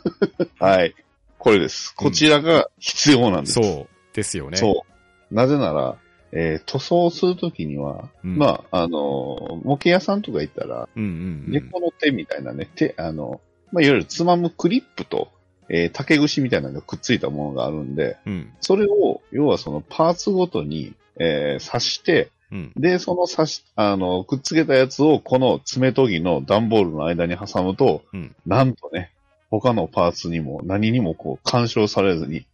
[0.59, 0.95] はい。
[1.37, 1.93] これです。
[1.95, 3.53] こちらが必要なんです。
[3.53, 3.94] そう。
[4.15, 4.57] ですよね。
[4.57, 4.85] そ
[5.31, 5.35] う。
[5.35, 5.97] なぜなら、
[6.31, 10.87] えー塗装するときには、うんまあ、あのー模型屋さんとか行ったら。
[10.95, 13.41] 猫の手みたいなね、手、あの、
[13.71, 15.29] まあ、いわゆるつまむクリップと、
[15.69, 18.51] えー竹串みたいなのがくっついたものがあるんで、うん。
[18.61, 22.71] それを、要はそのパーツごとに、えー刺して、うん。
[22.75, 29.11] で、その刺し、あの、くっつけたやつをこの爪研ぎの段ボールの間に挟むと、うんなんとね、
[29.49, 32.45] 他のパーツにも何にもこう干渉されずに、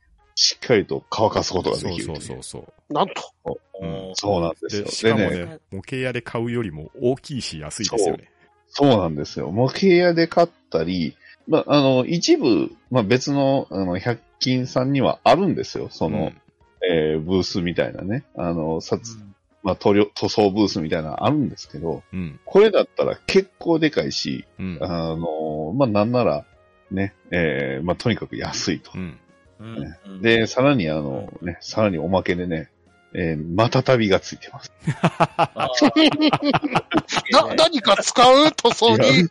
[0.42, 2.04] しっかりと乾かすことができる。
[2.04, 2.94] そうそうそう。
[2.94, 3.14] なんと。
[3.80, 4.84] うんそうなんですよ。
[4.86, 8.32] で、しかもでね、模型屋で買うよりも大きいし安いですよね。
[8.68, 9.52] そうなんですよ。
[9.52, 11.16] 模型屋で買ったり、
[11.48, 15.90] まあ、あの、一部、まあ、別の、あの、百均さんにはあるんですよ。
[15.92, 16.32] その、
[16.90, 18.24] えーブースみたいなね。
[18.36, 19.18] あの、さつ、
[19.62, 22.40] まあ、塗料、塗装ブースみたいなのあるんですけど、うん。
[22.46, 24.78] これだったら結構でかいし、うん。
[24.82, 26.46] あの、まあ、なんなら、
[26.90, 28.98] ね、えーまあ、とにかく安いとう。
[28.98, 29.20] ん。
[29.62, 32.70] うんうんで、さらにあの、ね、さらにおまけでね、
[33.14, 34.72] えー、またたびがついてます。
[37.32, 38.52] な、何か使う？
[38.52, 39.28] 塗装に、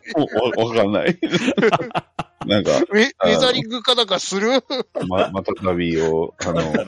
[0.57, 1.17] わわかんない。
[2.45, 4.63] なんか、ウェウェザリングかなんかする？
[5.07, 6.85] ま、またたびを、あの、ね、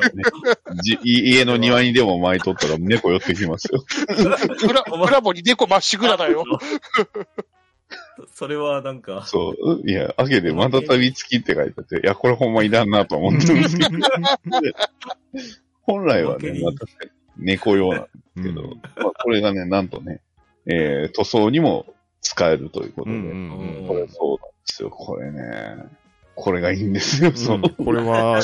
[0.83, 3.83] じ家の庭にでも巻いとったら猫寄ってきますよ。
[4.59, 6.43] プラ、プラボに猫まっしぐらだよ。
[8.31, 9.89] それはなんか、そう。
[9.89, 13.89] いや、開けてまたたび付きって書いてあって、いや、これほんまいらんなと思ってるんですけど、
[15.81, 18.07] 本来はね、まあ確かに猫用なんで
[18.37, 20.21] すけど、まあ、これがね、なんとね、
[20.65, 21.85] えー、塗装にも
[22.21, 25.85] 使えるということで、うんうんうんこれそうなんですよ、これね。
[26.35, 27.61] これがいいんですよ、そう。
[27.61, 28.41] これは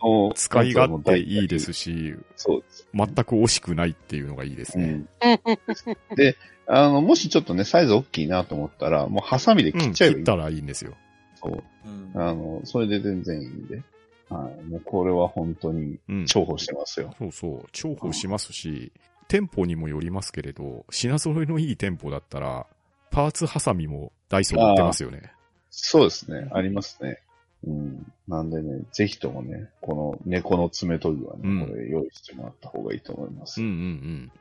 [0.00, 1.72] の使い勝手いいです。
[1.72, 2.88] し、そうです。
[2.94, 5.04] 全く惜しくないっていうのがいいですね。
[5.20, 6.16] うん。
[6.16, 6.36] で、
[6.68, 10.22] あの、もしちょっとね、サイズ大きいなと思ったら、もうハサミでうん切っちゃえばいい。
[10.22, 10.94] 切ったらいいんですよ。
[11.36, 11.62] そう。
[11.86, 13.82] うんあの、それで全然いいんで。
[14.28, 14.64] はい。
[14.64, 16.26] もうこれは本当にうん。
[16.26, 17.14] 重宝してますよ。
[17.18, 17.66] そうそう。
[17.72, 18.92] 重宝しますし、
[19.28, 22.66] 店舗にもよりますけれど、品揃えのいい店舗だったら、
[23.10, 25.32] パーツハサミもダイソー売ってますよね。
[25.70, 26.48] そうですね。
[26.52, 27.22] ありますね。
[27.66, 28.12] うん。
[28.26, 33.62] なんでね、ぜひともね、この猫の爪研ぎはね、うんこれ用意してもらった方がいいと思います。
[33.62, 34.32] うんうんうん。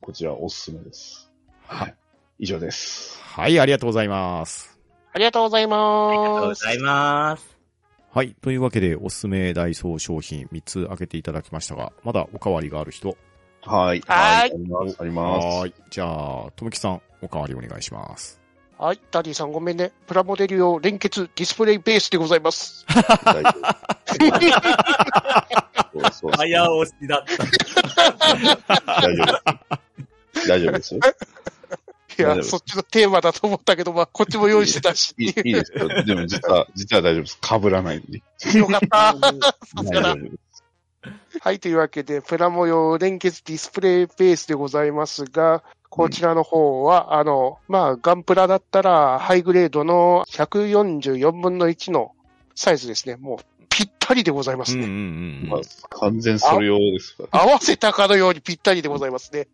[0.00, 1.30] こちらおすすめです。
[1.66, 1.94] はい。
[2.38, 3.20] 以上です。
[3.22, 4.78] はい、ありがとうございます。
[5.12, 6.64] ありがとうございありがとうます。
[6.64, 7.56] ございます。
[8.10, 8.34] はい。
[8.42, 13.16] というわけで、おすすめダイソー商品3つ挙げていただきましたが、まだおかわりがある人
[13.62, 14.00] はい。
[14.06, 14.96] はいあります。
[15.00, 15.46] あります。
[15.46, 15.74] はーい。
[15.88, 18.41] じゃあ、とむきさん、おかわりお願いします。
[18.82, 19.92] はい、ダディさんごめんね。
[20.08, 22.84] プラモデル用連結ディスプレイベースでございます。
[26.36, 27.44] 早押しだった。
[29.00, 29.38] 大丈夫で
[30.42, 30.48] す。
[30.48, 31.00] 大丈夫ですよ。
[32.18, 35.14] いや、そっちのテーマだと思ったけど、まあ、こっちも用意してたし。
[35.16, 35.86] いいいいですよ。
[36.02, 37.38] でも実は、実は大丈夫です。
[37.40, 38.20] 被らないんで。
[38.58, 39.14] よかった。
[39.14, 40.16] さすがだ。
[41.40, 45.62] はい、というわけで、プラモ用連結ディスプレイベースでございますが、
[45.94, 52.12] こちらの方は、あの、まあ、ガンプラだったら、ハイグレードの144分の1の
[52.54, 53.16] サイズですね。
[53.16, 54.86] もう、ぴったりでございますね。
[54.86, 54.96] うんうん
[55.42, 57.42] うんまあ、完全それ用ですから。
[57.42, 59.48] 合わせたかのようにぴったりでございますね。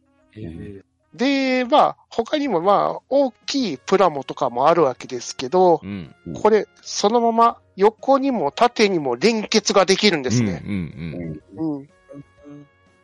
[1.12, 6.14] で、まあ、他にもまあ、大きいプラモとかもあるわけですけど、うん。
[6.40, 10.62] これ、そのまま横にも縦にも連結ができるんですね。
[10.64, 11.88] うんうんうんうん。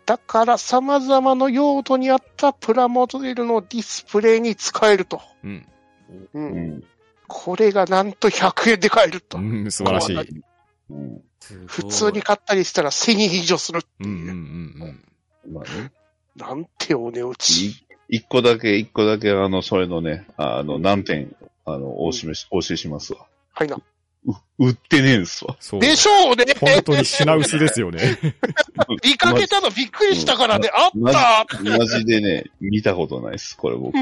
[0.06, 5.22] だから、様々な用途に合ったプラモデルのディスプレイに使えると。
[5.42, 5.66] うん。
[6.10, 6.38] う。
[6.38, 6.84] うんん。
[7.26, 9.38] これがなんと100円で買えると。
[9.38, 9.70] うん。
[9.70, 10.42] 素晴らしい。
[10.90, 11.22] うん。
[11.66, 14.30] 普通に買ったりしたら1000円以上するってうんうんいう。
[14.30, 15.92] うんまあね。
[16.36, 17.66] なんてお値打ち。
[17.66, 17.74] い
[18.08, 21.34] 一個だけ、一個だけ、あの、それのね、あの、何点、
[21.64, 23.26] あの、お示し、お教えしますわ。
[23.52, 23.78] はいな。
[24.26, 25.56] う、 売ってねえんすわ。
[25.60, 25.80] そう。
[25.80, 28.18] でしょうね本当に品薄ですよね。
[29.04, 30.70] 見かけたのびっくりしたからね。
[30.74, 33.96] あマったジマジでね、見たことないです、これ僕。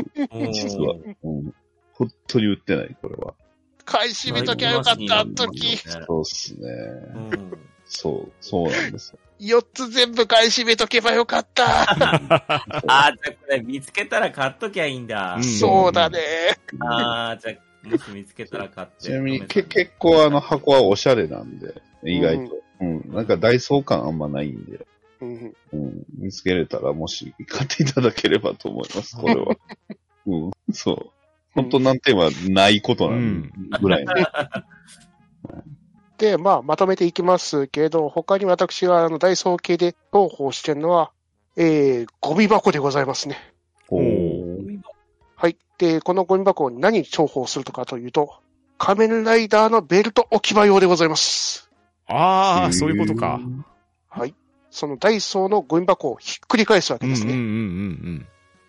[0.53, 0.95] 実は。
[1.23, 1.55] うん。
[1.95, 3.35] 本当に売ってない、これは。
[3.85, 5.77] 買い占めときゃよかった、あの時。
[5.77, 6.69] そうっすね。
[7.15, 7.59] うん。
[7.85, 9.19] そう、そうなんですよ。
[9.41, 11.83] 4つ全部買い占めとけばよかった。
[11.91, 15.35] ああ、じゃあこれ見つけたら買っときゃいいんだ。
[15.35, 16.21] うんそうだね。
[16.81, 17.55] ああ、じゃあ、
[17.85, 18.95] もし見つけたら買って。
[19.05, 22.63] ちなみに、け結構あの箱はおしゃれなんで、意外と。
[22.81, 23.11] うん。
[23.13, 24.87] なんかダイソー感あんまないんで、
[25.21, 26.05] うんうん。
[26.19, 29.57] 見つけれたらもし買っていただければと思います、これは。
[30.27, 30.51] うん。
[30.73, 31.11] そう。
[31.55, 34.15] 本当難点はないことなんぐらいの。
[36.19, 41.11] で、まあ、まとめていきますけど、他に私があのダイソー系で重宝してるのは、
[41.57, 43.52] えー、ゴミ箱でございますね。
[45.83, 48.35] で、このゴミ箱を何に重宝するとかというと、
[48.79, 51.69] 仮面ライダーのベルト置き場用でございます。
[52.07, 53.41] ああ、そういうことか。。
[54.09, 54.35] はい。
[54.71, 57.33] そのダイソーのゴミ箱をひっくり返すわけですね。
[57.33, 57.59] うんうんうんう
[58.19, 58.27] ん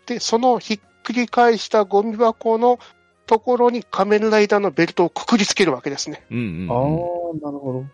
[0.07, 2.79] で、そのひっくり返したゴミ箱の
[3.27, 6.25] ところに仮面ライダーのベルトをくくりつけるわけですね。
[6.31, 6.37] うん。
[6.37, 7.85] うんうんああうん。、なるほど。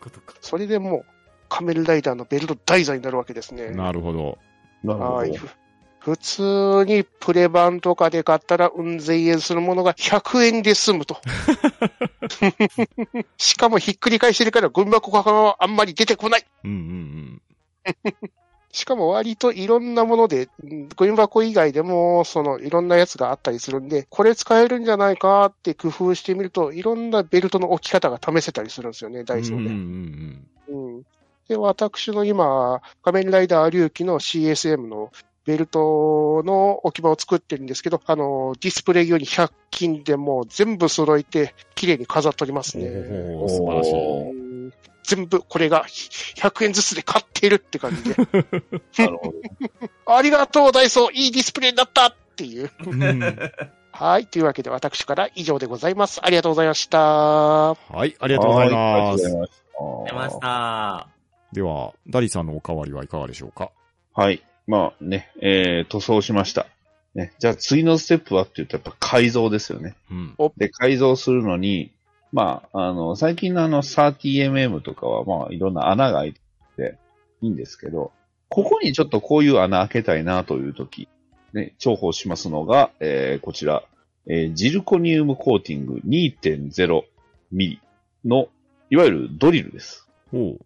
[0.00, 0.36] ことか。
[0.40, 1.04] それでもう
[1.48, 3.70] 仮面ライダーのベルト台座になるわけですね。
[3.70, 4.38] なるほど。
[4.84, 5.32] なるほどはい。。
[6.06, 11.20] ふ普通にプレ版とかで買ったらうん千円するものが100円で済むと。
[13.36, 16.44] しかもひっくり返してるからゴミ箱があんまり出てこない。
[16.64, 17.42] うんうん
[18.72, 29.24] しかも割といろんなもので、うんゴミ箱以外でも、そのいろんなやつがあったりするんで、これ使えるんじゃないかって工夫してみると、いろんなベルトの置き方が試せたりするんですよね、うん。
[29.24, 29.70] ダイソーで。
[29.70, 31.02] うんうんうん。
[31.48, 35.10] で、私の今、仮面ライダー龍騎の CSM の
[35.46, 42.88] ベルトの置き場を作ってるんですけど、あの、ディスプレイ用に100均でもう全部揃えて、綺麗に飾っておりますね。
[43.48, 44.46] 素晴らしい。
[45.04, 48.16] 全部これが100円ずつで買ってるって感じで。
[48.98, 49.32] なるほ
[50.04, 50.14] ど。
[50.16, 52.70] ありがとう、ダイソーいいディスプレイになったっていう。
[52.84, 53.22] うん
[53.92, 54.26] はい。
[54.26, 56.20] というわけで私から以上でございます。
[56.22, 56.98] ありがとうございました。
[56.98, 59.24] はい、ありがとうございます。
[59.24, 59.64] はいありがとうございます。
[60.06, 61.08] 出ました。
[61.52, 63.70] では、ダリさんのおかわりはいかがでしょうか？
[64.12, 64.42] はい。
[64.66, 66.66] まあね、えー、塗装しました。
[67.14, 69.94] ね、じゃあ次のステップはって言うとやっぱ改造ですよね。
[70.10, 70.34] うん。
[70.56, 71.92] で、改造するのに、
[72.32, 76.40] まあ、あの、最近のあの 30mm とかはまあいろんな穴が開いて
[76.76, 76.98] て
[77.40, 78.12] いいんですけど、
[78.48, 81.08] ここにちょっとこういう穴開けたいなというとき、
[81.52, 83.82] ね、重宝しますのが、えー、こちら、
[84.28, 87.78] えージルコニウムコーティング 2.0mm
[88.24, 88.48] の、
[88.90, 90.06] いわゆるドリルです。
[90.30, 90.58] ほ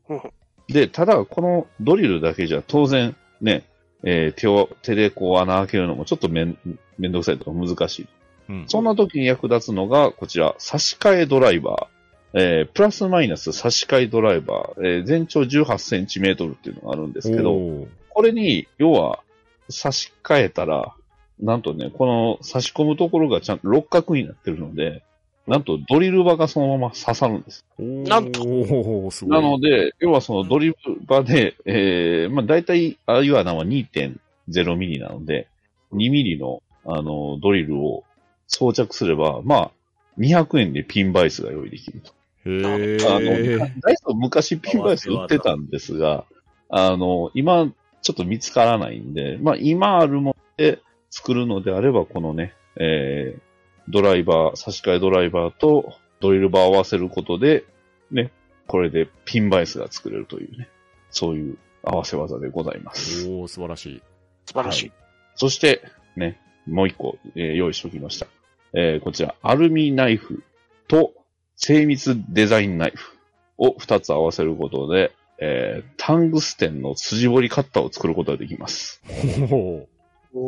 [0.68, 3.64] で、ただ、このドリルだけじゃ当然ね、
[4.04, 6.58] えー手を、手でこう穴開けるのもちょっとめん、
[6.98, 8.06] めんどくさいとか難しい。
[8.48, 8.52] う。
[8.52, 8.64] うん。
[8.66, 12.40] そんな時に役立つのが、こちら、差し替えドライバー。
[12.40, 14.86] えープラスマイナス差し替えドライバー。
[14.86, 19.20] えー全長18センチメートルっていうのがあるんですけど、これに、要は、
[19.68, 20.94] 差し替えたら、
[21.40, 25.02] なんとね、この差し込むところがちゃんと六角になってるので、
[25.50, 27.64] なんとドリル場がそのまま刺さるんです。
[27.76, 29.32] なんとおーすご。
[29.32, 30.76] ないので、要はそのドリル
[31.06, 35.48] 場で、えー、まあ大体、ああいう穴は2.0ミリなので、
[35.92, 38.04] 2ミリの、あの、ドリルを
[38.46, 39.70] 装着すれば、まあ、
[40.18, 42.12] 200円でピンバイスが用意できると。
[42.48, 43.58] へあの、え。
[43.80, 46.26] ダイソー昔ピンバイス売ってたんですが、
[46.68, 47.72] あの、今、
[48.02, 50.80] ちょっと見つからないんで、まあ今あるもので
[51.10, 53.49] 作るのであれば、このね、えー、
[53.88, 57.64] ドライバー、差し替えドライバーとドリルバーを合わせることで、
[58.10, 58.30] ね、
[58.66, 60.68] これでピンバイスが作れるというね、
[61.10, 63.26] そういう合わせ技でございます。
[63.28, 64.02] おー素晴らしい。
[64.46, 64.92] 素晴らしい。
[65.34, 65.82] そして、
[66.16, 68.26] ね、もう一個、えー用意しておきました。
[68.74, 70.42] えーこちら、アルミナイフ
[70.88, 71.12] と
[71.56, 73.16] 精密デザインナイフ
[73.58, 79.02] を二つ合わせることで、えータングステンの筋彫りカッターを作ることができます。
[79.50, 79.86] ほ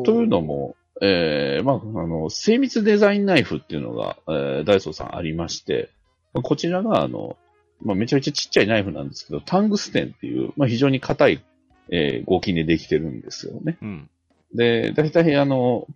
[0.05, 5.91] というのも、えーまあ、あの、精密デザインナイフっていうのが、えーダイソーさんありまして、
[6.33, 7.37] こちらが、あの、
[7.83, 11.45] まあ、めちゃめちゃちっちゃいナイフなんですけど、タングステンっていう、まあ、非常に硬い、
[11.91, 13.79] えー合金でできてるんですよね。
[13.83, 13.85] う。
[13.85, 14.11] うん。
[14.55, 15.89] で、大体あの、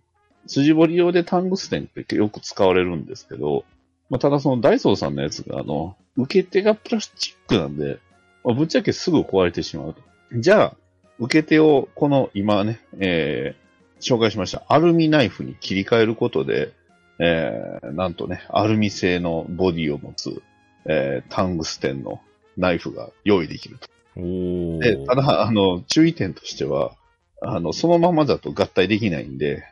[0.45, 3.63] 筋彫り用でタングステンってよく使われるんですけど、
[4.09, 7.99] まあ、ただそのダイソーさんのやつがあの、受け手がプラスチックなんで、
[8.43, 10.01] まあ、ぶっちゃけすぐ壊れてしまうと。
[10.33, 10.77] じゃあ、
[11.19, 13.66] 受け手をこの今ね、えー
[13.99, 16.73] 紹介しましたアルミナイフに切り替えることで、
[17.19, 20.41] えーなんとね、アルミ製のボディを持つ、
[20.85, 22.21] えータングステンの
[22.57, 23.87] ナイフが用意できると。
[24.19, 25.15] おで、たー。
[25.15, 26.95] だ、あの、注意点としては、
[27.41, 29.63] あの、そのままだと合体できないんで、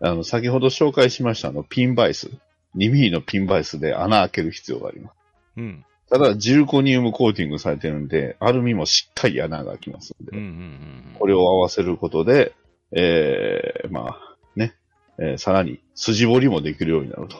[0.00, 2.28] あの、先ほど紹介しましたあの、ピンバイス、
[2.76, 5.16] 2ミリのピンバイスで穴開ける必要があります。
[5.56, 5.84] うん。
[6.10, 11.16] ただ、ジルコニウムコーティングされてるんで、アルミもしっかり穴が開きますんで、うんうんうん。
[11.18, 12.52] これを合わせることで、
[12.92, 14.74] えー、まあ、ね、
[15.18, 17.36] えーさらに筋彫りもできるようになると。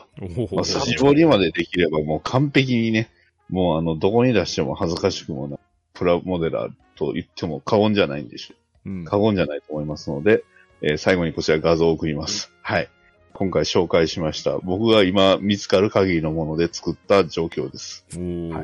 [0.55, 3.09] まあ、筋彫りまでできればもう完璧にね、
[3.49, 5.59] もうあの、どこに出しても恥ずかしくもない、
[5.93, 10.43] プラモデラーと言っても過言じゃないんでしょうん過言じゃないと思いますので、
[10.81, 12.51] えー最後にこちら画像を送ります。
[12.61, 12.89] はい。
[13.33, 14.59] 今回紹介しました。
[14.59, 18.05] 僕が今見つかる限りのもので作った状況です。
[18.17, 18.61] は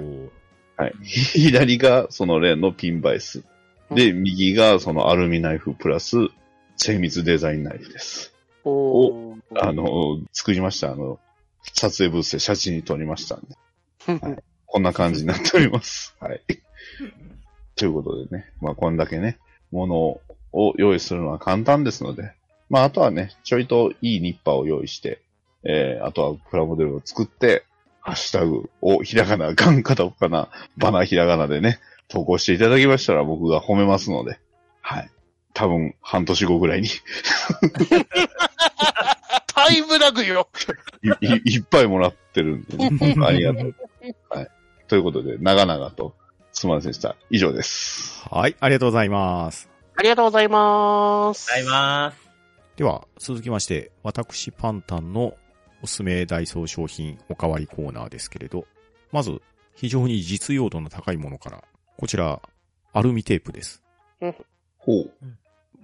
[0.78, 0.94] はい。
[1.04, 3.44] 左がその例のピンバイス。
[3.92, 6.30] で、右がそのアルミナイフプラス
[6.84, 8.34] 精密デザインナイフです。
[8.64, 10.92] おーあの、作りました。
[10.92, 11.20] あの、
[11.74, 13.56] 撮影ブースで写真に撮りましたんで。
[14.24, 16.16] はいこんな感じになっております。
[16.22, 16.42] はい。
[17.76, 19.38] ということでね、まあこんだけね、
[19.70, 20.22] もの
[20.54, 22.32] を用意するのは簡単ですので、
[22.70, 25.22] まああとはね、ちょいといいニッパーを用意して、
[25.64, 27.66] えー、あとはプラモデルを作って、
[28.00, 34.40] ハッシュタグをひらがな、ガンカタカナ、バナひらがなでね、投稿していただきましたら僕が褒めますので、
[34.80, 35.12] はい。
[35.54, 36.90] 多分半年後ぐらいに
[39.48, 40.50] タイムラグよ。
[41.04, 43.76] いいいっぱいもらってるんで、ね、ありがとう。
[44.30, 44.48] はい。
[44.88, 46.16] ということで、長々と
[46.52, 47.16] すみませんでした。
[47.30, 48.28] 以上です。
[48.30, 49.70] はい、ありがとうございます。
[49.96, 51.48] ありがとうございます。
[51.50, 52.30] ございます。
[52.78, 55.36] では、続きまして、私パンタンの
[55.84, 58.66] おすすめダイソー商品おかわりコーナーですけれど、
[59.12, 59.42] まず、
[59.76, 61.64] 非常に実用度の高いものから、
[61.98, 62.42] こちら、
[62.94, 63.82] アルミテープです。
[64.82, 65.14] ほう。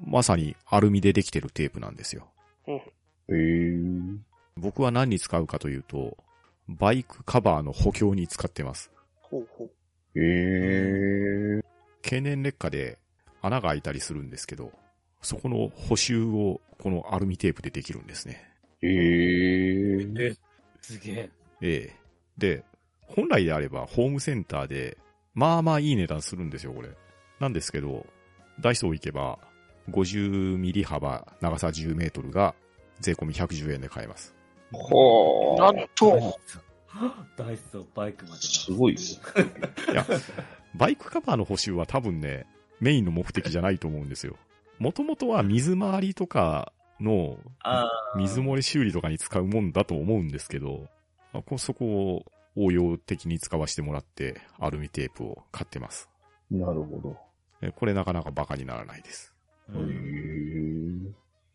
[0.06, 2.28] まさにアルミでできてるテープなんですよ。
[2.68, 4.18] へー。
[4.56, 6.18] 僕は何に使うかというと、
[6.68, 8.91] バイクカバーの補強に使ってます。
[9.22, 9.70] ほうほう
[10.20, 11.64] へー。
[12.02, 12.98] 経年劣化で
[13.41, 14.72] 穴が開いたりするんですけど、
[15.22, 18.52] そこの補修をこのアルミテープでできるんですね。
[18.82, 20.22] へー。
[20.22, 20.36] え、
[20.82, 21.30] すげえ。
[21.62, 21.95] ええ。
[22.38, 22.64] で、
[23.02, 24.98] 本来であればホームセンターで、
[25.34, 26.89] まあまあいい値段するんですよ、これ。
[27.39, 28.06] なんですけど、
[28.60, 29.39] ダイソー行けば、
[29.89, 32.55] 50ミリ幅、長さ10メートルが
[32.99, 34.36] 税込み110円で買えます。
[34.72, 35.60] ほー。
[35.60, 36.39] なんと、
[37.38, 38.41] ダイソーバイクまで。
[38.41, 39.22] すごいです。
[39.91, 40.05] いや、
[40.76, 42.45] バイクカバーの補修は多分ね、
[42.80, 44.36] メインの目的じゃないと思うんですよ。
[44.80, 47.38] もともとは水回りとかの
[48.16, 50.88] 水漏れ修理とかに使うもんだと思うんですけど、
[51.34, 56.10] まあこそこを応用的に使わせてもらって、アルミテープを買ってます。
[56.51, 57.27] なるほど。
[57.62, 59.34] えこれなかなかバカにならないです。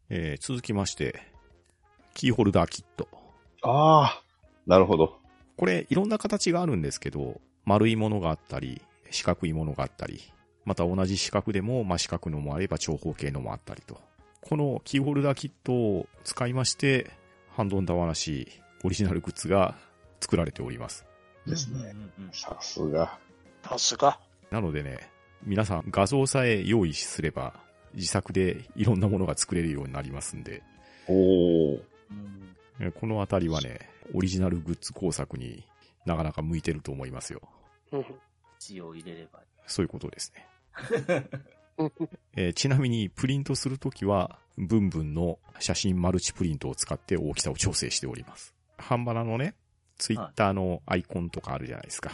[0.08, 1.22] えー続きまして、
[2.14, 3.08] キーホルダーキット。
[3.62, 4.70] あー。
[4.70, 5.18] なるほど。
[5.56, 10.20] これいろんな形があるんですけど、丸いものがあったり、四角いものがあったり、
[10.64, 14.00] また同じ四角でも、まあ、四角のもあれば長方形のもあったりと。
[14.40, 17.10] このキーホルダーキットを使いまして、
[17.50, 18.48] ハンドンダ話
[18.84, 19.76] オリジナルグッズが
[20.20, 21.04] 作られております。
[21.46, 21.78] ですね。
[21.78, 23.18] うんうんうんさすが。
[23.64, 24.18] さすが。
[24.50, 25.10] なのでね、
[25.44, 27.54] 皆さん画像さえ用意すれば、
[27.94, 30.62] 自作でいろんなものが作れるようになりますんで、
[31.08, 31.82] おー。
[32.10, 35.64] うんえこのあたりはね、オリジナルグッズ工作に
[36.06, 37.40] なかなか向いてると思いますよ。
[37.92, 38.04] うん
[38.58, 39.40] 血を入れれば。
[39.66, 40.48] そういうことですね。
[42.36, 48.54] えーちなみにプリントするときは、ブンブンの写真マルチプリントを使って大きさを調整しております。
[48.78, 49.54] ハンバナのね、
[49.98, 52.12] ツイッターのアイコンとかあるじゃないですか。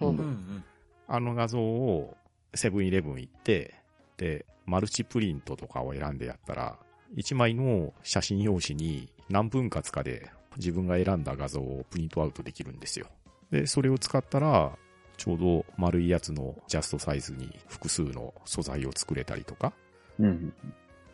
[0.00, 0.64] ううんうんん
[1.08, 2.16] あの画像を
[2.54, 3.74] セブンイレブン行って、
[4.16, 6.78] で、マルチプリントとかを選んでやったら、
[7.16, 13.06] 1枚の写真用紙に何分割かで自分が選んだ画像をプリントアウトできるんですよ。
[13.50, 14.76] で、それを使ったら、
[15.16, 19.72] ちょうど丸いやつのジャストサイズに複数の素材を作れたりとか、
[20.18, 20.52] うん。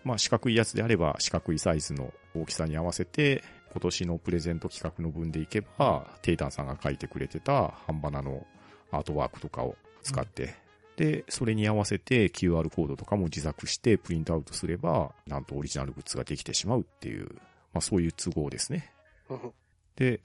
[0.04, 8.46] まあ四角いやつであれば四角いサイズの大きさに合わせて、今年のプレゼント企画の分でいけば、テイタンさんが書いてくれてたハンバナの
[8.90, 10.54] アートワークとかを使って、
[10.96, 17.28] で、それに合わせて QR コードとかも自作してプリントアウトすれば、なんとオリジナルグッズができてしまうっていう、
[17.72, 18.92] まあそういう都合ですね。
[19.28, 19.52] うん
[19.96, 20.20] で、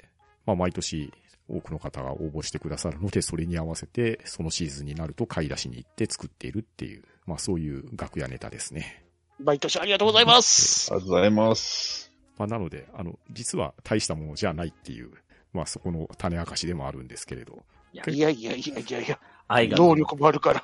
[0.45, 1.11] まあ毎年
[1.49, 9.03] 多くの方が応募してくださるので、それに合わせてそのシーズンになると買い出しに行って作っているっていう、まあそういう楽屋ネタですね。
[9.39, 10.91] 毎年ありがとうございます。
[10.91, 12.11] ありがとうございます。
[12.37, 15.11] まあ、なので、あの、実は大したものじゃないっていう、
[15.53, 17.63] まあそこの種明かしでもあるんですけれど。
[17.93, 19.77] いやいやいやいやいやいや、愛が。
[19.77, 20.63] 能力もあるから。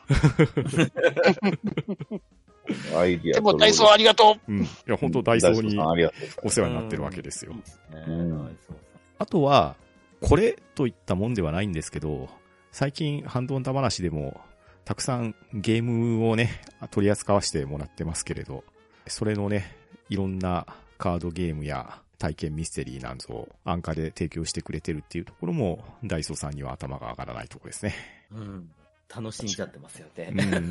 [2.97, 4.63] アイディアでも、ダイソーありがとうん。
[4.63, 6.39] いや、本当ダイソーにさんありがとうございます。
[6.43, 7.59] お世話になってるわけですよいい。
[7.59, 8.03] ですね。
[8.07, 8.77] うんダイソーさん
[9.19, 9.75] あとは、
[10.21, 12.29] これといったもんではないんですけど、
[12.71, 14.39] 最近、ハンドンダ話でも、
[14.85, 16.61] たくさんゲームをね、
[16.91, 18.63] 取り扱わせてもらってますけれど、
[19.07, 19.75] それのね、
[20.09, 20.65] いろんな
[20.97, 27.93] カードゲームや体験ミステリーなんぞを安価で提供してくれてるっていうところも、ダイソーさんには頭が上がらないところですね。
[28.33, 28.69] うん。
[29.15, 30.35] 楽しんじゃってますよねう。
[30.35, 30.69] ん。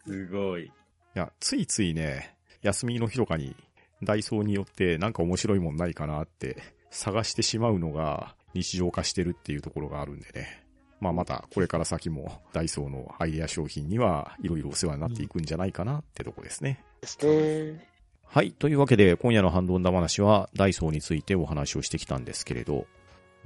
[0.06, 0.64] すごい。
[0.66, 0.70] い
[1.14, 3.54] や、ついついね、休みの日とかに
[4.02, 6.56] ダイソーによってなんか面白いもんないかなって
[6.90, 10.64] 探してしまうのが日常化してるっていうところがあるんでね。
[11.00, 16.82] まあまたこれから先もダイソーのアイデア商品にはいろいろお世話になっていくんじゃないかなってとこですね。
[17.00, 17.94] ですね。
[18.26, 18.52] はい。
[18.52, 22.86] というわけで、今夜のハンドンダ話は、ダイソーについてお話をしてきたんですけれど、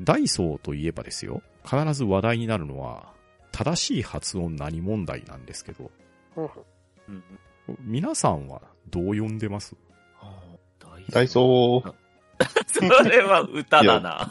[0.01, 3.13] ダイソーといえばですよ、必ず話題になるのは、
[3.59, 5.91] 正しい発音何問題なんですけど。
[7.81, 9.75] 皆さんはどう呼んでます？
[11.11, 11.95] ダイソー。
[13.03, 14.31] それは歌だな。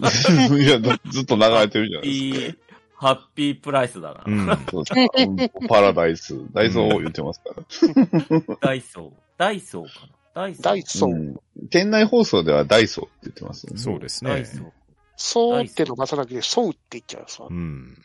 [0.57, 2.57] いや、 だずっと流れてるじゃないいですか。
[2.57, 2.57] い、
[2.95, 4.23] ハッピープライスだな。
[4.25, 4.45] うん。
[4.69, 8.57] そうですかパラダイス、ダイソー言ってますから。
[8.61, 9.11] ダイソー。
[9.37, 10.41] ダイソーかな。
[10.43, 10.63] ダイソー。
[10.63, 11.11] ダイソー。
[11.11, 11.37] うん
[11.69, 13.79] 店内放送ではダイソーって言ってますよね。
[13.79, 14.45] そうですねダイ。
[14.45, 14.71] ソー。
[15.17, 17.53] そうって伸ばさなきゃ、そうって言っちゃうさう。
[17.53, 17.97] ん。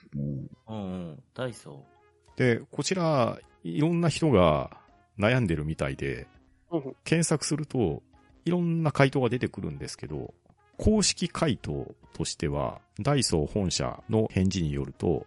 [0.69, 1.23] うん。
[1.35, 1.85] ダイソ
[2.37, 4.79] で、こちら、いろんな人が
[5.19, 6.27] 悩んでるみたいで、
[6.71, 8.03] うん検索すると、
[8.47, 10.33] いろんな回答が出てくるんですけど、
[10.79, 15.27] 公式回答としては、ダイソー本社の返事によると、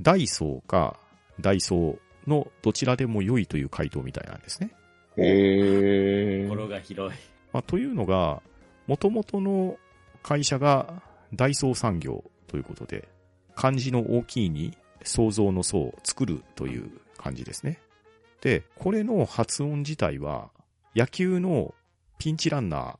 [0.00, 0.98] ダイソーか
[1.40, 4.70] ダイソーのどちらでも良いという回答みたいなんですね。
[5.16, 6.44] へー。
[6.44, 6.48] ー。
[6.48, 7.18] 心が広い。
[7.52, 8.40] まあ、というのが、
[8.86, 9.76] 元々の
[10.22, 11.02] 会社が
[11.34, 13.08] ダイソー産業ということで、
[13.54, 17.80] 漢字の大きいに創造の創、作るという漢字ですね。
[18.40, 20.50] で、これの発音自体は、
[20.94, 21.74] 野球の
[22.18, 22.96] ピンチランナー、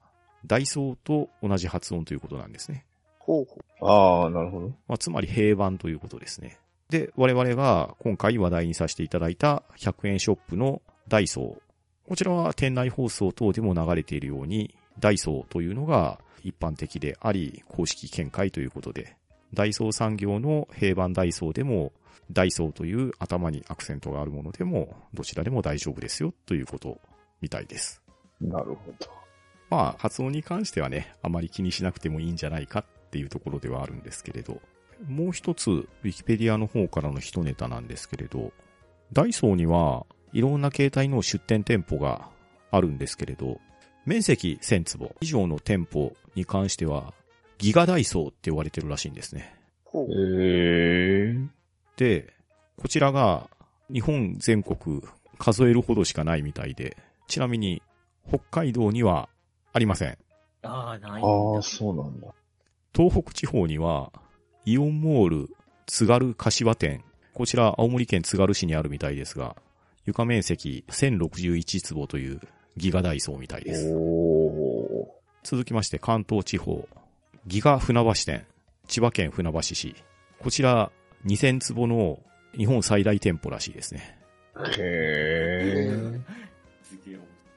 [0.46, 2.84] ダイソーと同じ発音ということなんですね。
[3.18, 3.86] ほうほう。
[3.86, 4.68] ああ、なるほど。
[4.88, 6.58] まあ、つまり平板ということですね。
[6.90, 12.08] で、我々が今回話題にさせていただいた100円ショップのダイソー。
[12.08, 19.16] こちらは店内放送等でも流れているように、ダイソーというのが一般的であり、公式見解ということで、
[19.52, 21.92] ダイソー産業の平板ダイソーでも、
[22.30, 27.00] ダイソーという頭にアクセントがあるものでも、どちらでも大丈夫ですよということ
[27.40, 28.02] みたいです。
[28.40, 29.08] なるほど。
[29.70, 34.60] まあ、発音に関してはね、あまり気にしなくてもいいんじゃないかっていうところではあるんですけれど、
[35.08, 38.52] もう一つ、ウィキペディアの方からの一ネタなんですけれど、
[39.12, 42.28] ダイソーにはいろんな形態の出店店舗が
[42.70, 43.60] あるんですけれど、
[44.04, 47.12] 面積1000坪以上の店舗に関しては、
[47.58, 49.54] ギガダイソーって言われてるらしいんですね。
[49.84, 51.48] ほうへー。
[51.96, 52.32] で、
[52.76, 53.48] こちらが
[53.92, 55.02] 日本全国
[55.38, 56.96] 数えるほどしかないみたいで、
[57.28, 57.82] ちなみに
[58.28, 59.28] 北海道には
[59.72, 60.18] ありません。
[60.62, 61.28] ああ、ないんだ。
[61.28, 62.28] ああ、そうなんだ。
[62.94, 64.12] 東北地方には、
[64.64, 65.48] イオンモール
[65.86, 67.04] 津軽柏店。
[67.32, 69.56] こちら青森県津軽市にあるみたいですが、
[70.06, 72.40] 床面積1061坪という
[72.76, 73.92] ギガダイソーみたいです。
[73.94, 76.88] お続きまして関東地方、
[77.46, 78.46] ギガ船橋店、
[78.88, 79.94] 千葉県船橋市。
[80.38, 80.90] こちら
[81.26, 82.18] 2000坪の
[82.56, 84.18] 日本最大店舗らしいですね。
[84.54, 84.74] ー。
[84.78, 86.20] へー。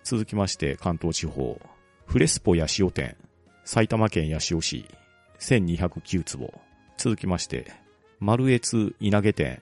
[0.03, 1.61] 続きまして関東地方、
[2.05, 3.15] フレスポ八潮店、
[3.63, 4.85] 埼玉県八潮市、
[5.39, 6.53] 1209坪。
[6.97, 7.71] 続きまして、
[8.19, 9.61] 丸越稲毛店、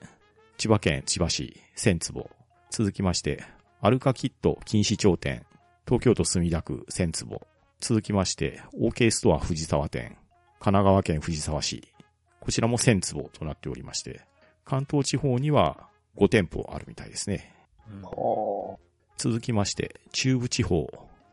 [0.58, 2.28] 千葉県千葉市、1000坪。
[2.70, 3.44] 続きまして、
[3.80, 5.46] アルカキット錦糸町店、
[5.86, 7.46] 東京都墨田区1000坪。
[7.80, 10.16] 続きまして、OK ストア藤沢店、
[10.58, 11.92] 神奈川県藤沢市。
[12.40, 14.22] こちらも1000坪となっておりまして、
[14.64, 17.54] 関東地方には5店舗あるみたいですね。
[19.16, 20.88] 続きまして、中部地方、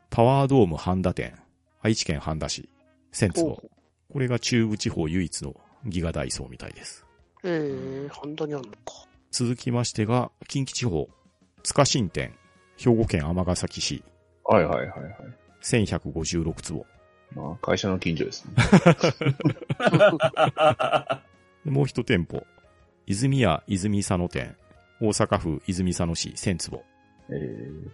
[0.09, 1.35] パワードーム半田店、
[1.81, 2.69] 愛知県半田市、
[3.13, 3.69] 1000ほう坪。
[4.11, 7.05] これが中部地方唯一のギガダイソーみたいです。
[7.43, 9.07] えー、半田にあるのか。
[9.31, 11.09] 続きましてが、近畿地方、
[11.63, 12.35] 塚新店、
[12.77, 14.03] 兵庫県尼崎市、
[14.45, 14.55] あ。
[14.55, 15.42] はいはいはいはい。
[15.63, 16.85] 1156坪。
[17.35, 18.53] まあ、会社の近所ですね。
[21.65, 22.45] で もう一店舗、
[23.07, 24.55] 泉屋泉佐野店、
[25.01, 26.83] 大阪府泉佐野市1000坪。
[27.29, 27.89] えー。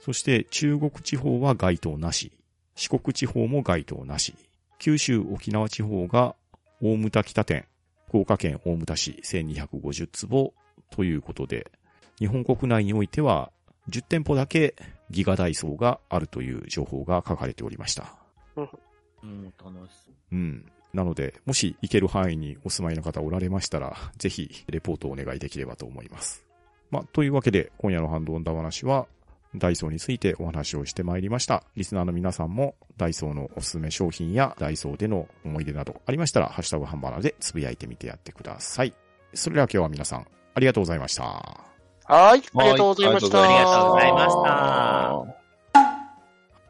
[0.00, 2.32] そして中国地方は該当なし。
[2.76, 4.34] 四国地方も該当なし。
[4.78, 6.36] 九州沖縄地方が
[6.80, 7.66] 大牟田北店、
[8.06, 10.54] 福岡県大牟田市1250坪
[10.90, 11.70] ということで、
[12.18, 13.50] 日本国内においては
[13.90, 14.76] 10店舗だけ
[15.10, 18.14] ギガダイソーがあるという情報が書かれておりました。
[18.56, 20.14] うん、楽しそう。
[20.32, 20.72] うん。
[20.92, 26.44] なので、もし行ける範囲にお住まいの方おられましたら、ぜひレポートをお願いできればと思います。
[26.90, 29.06] まあ、というわけで、今夜のハンドオンダ話は、
[29.54, 31.64] ダイソーについてお話をしてまいりました。
[31.74, 38.94] リスナーの皆さんも、ダイソーのおすすめ商品やダイソーでの思い出などありましたら、ハッシュタグハンバーナーでつぶやいてみてやってください。
[39.34, 41.77] それでは今日は皆さん、ありがとうございました。
[42.08, 43.42] はい、ありがとうございました。
[43.42, 44.48] ありがとうございました。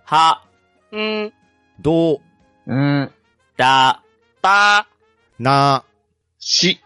[0.05, 0.43] は、
[0.91, 1.33] うん、
[1.81, 2.15] ど。
[2.15, 2.21] う、
[2.67, 3.13] うん。
[3.57, 4.03] だ、
[4.43, 4.89] ば、
[5.39, 5.85] な、
[6.41, 6.81] し。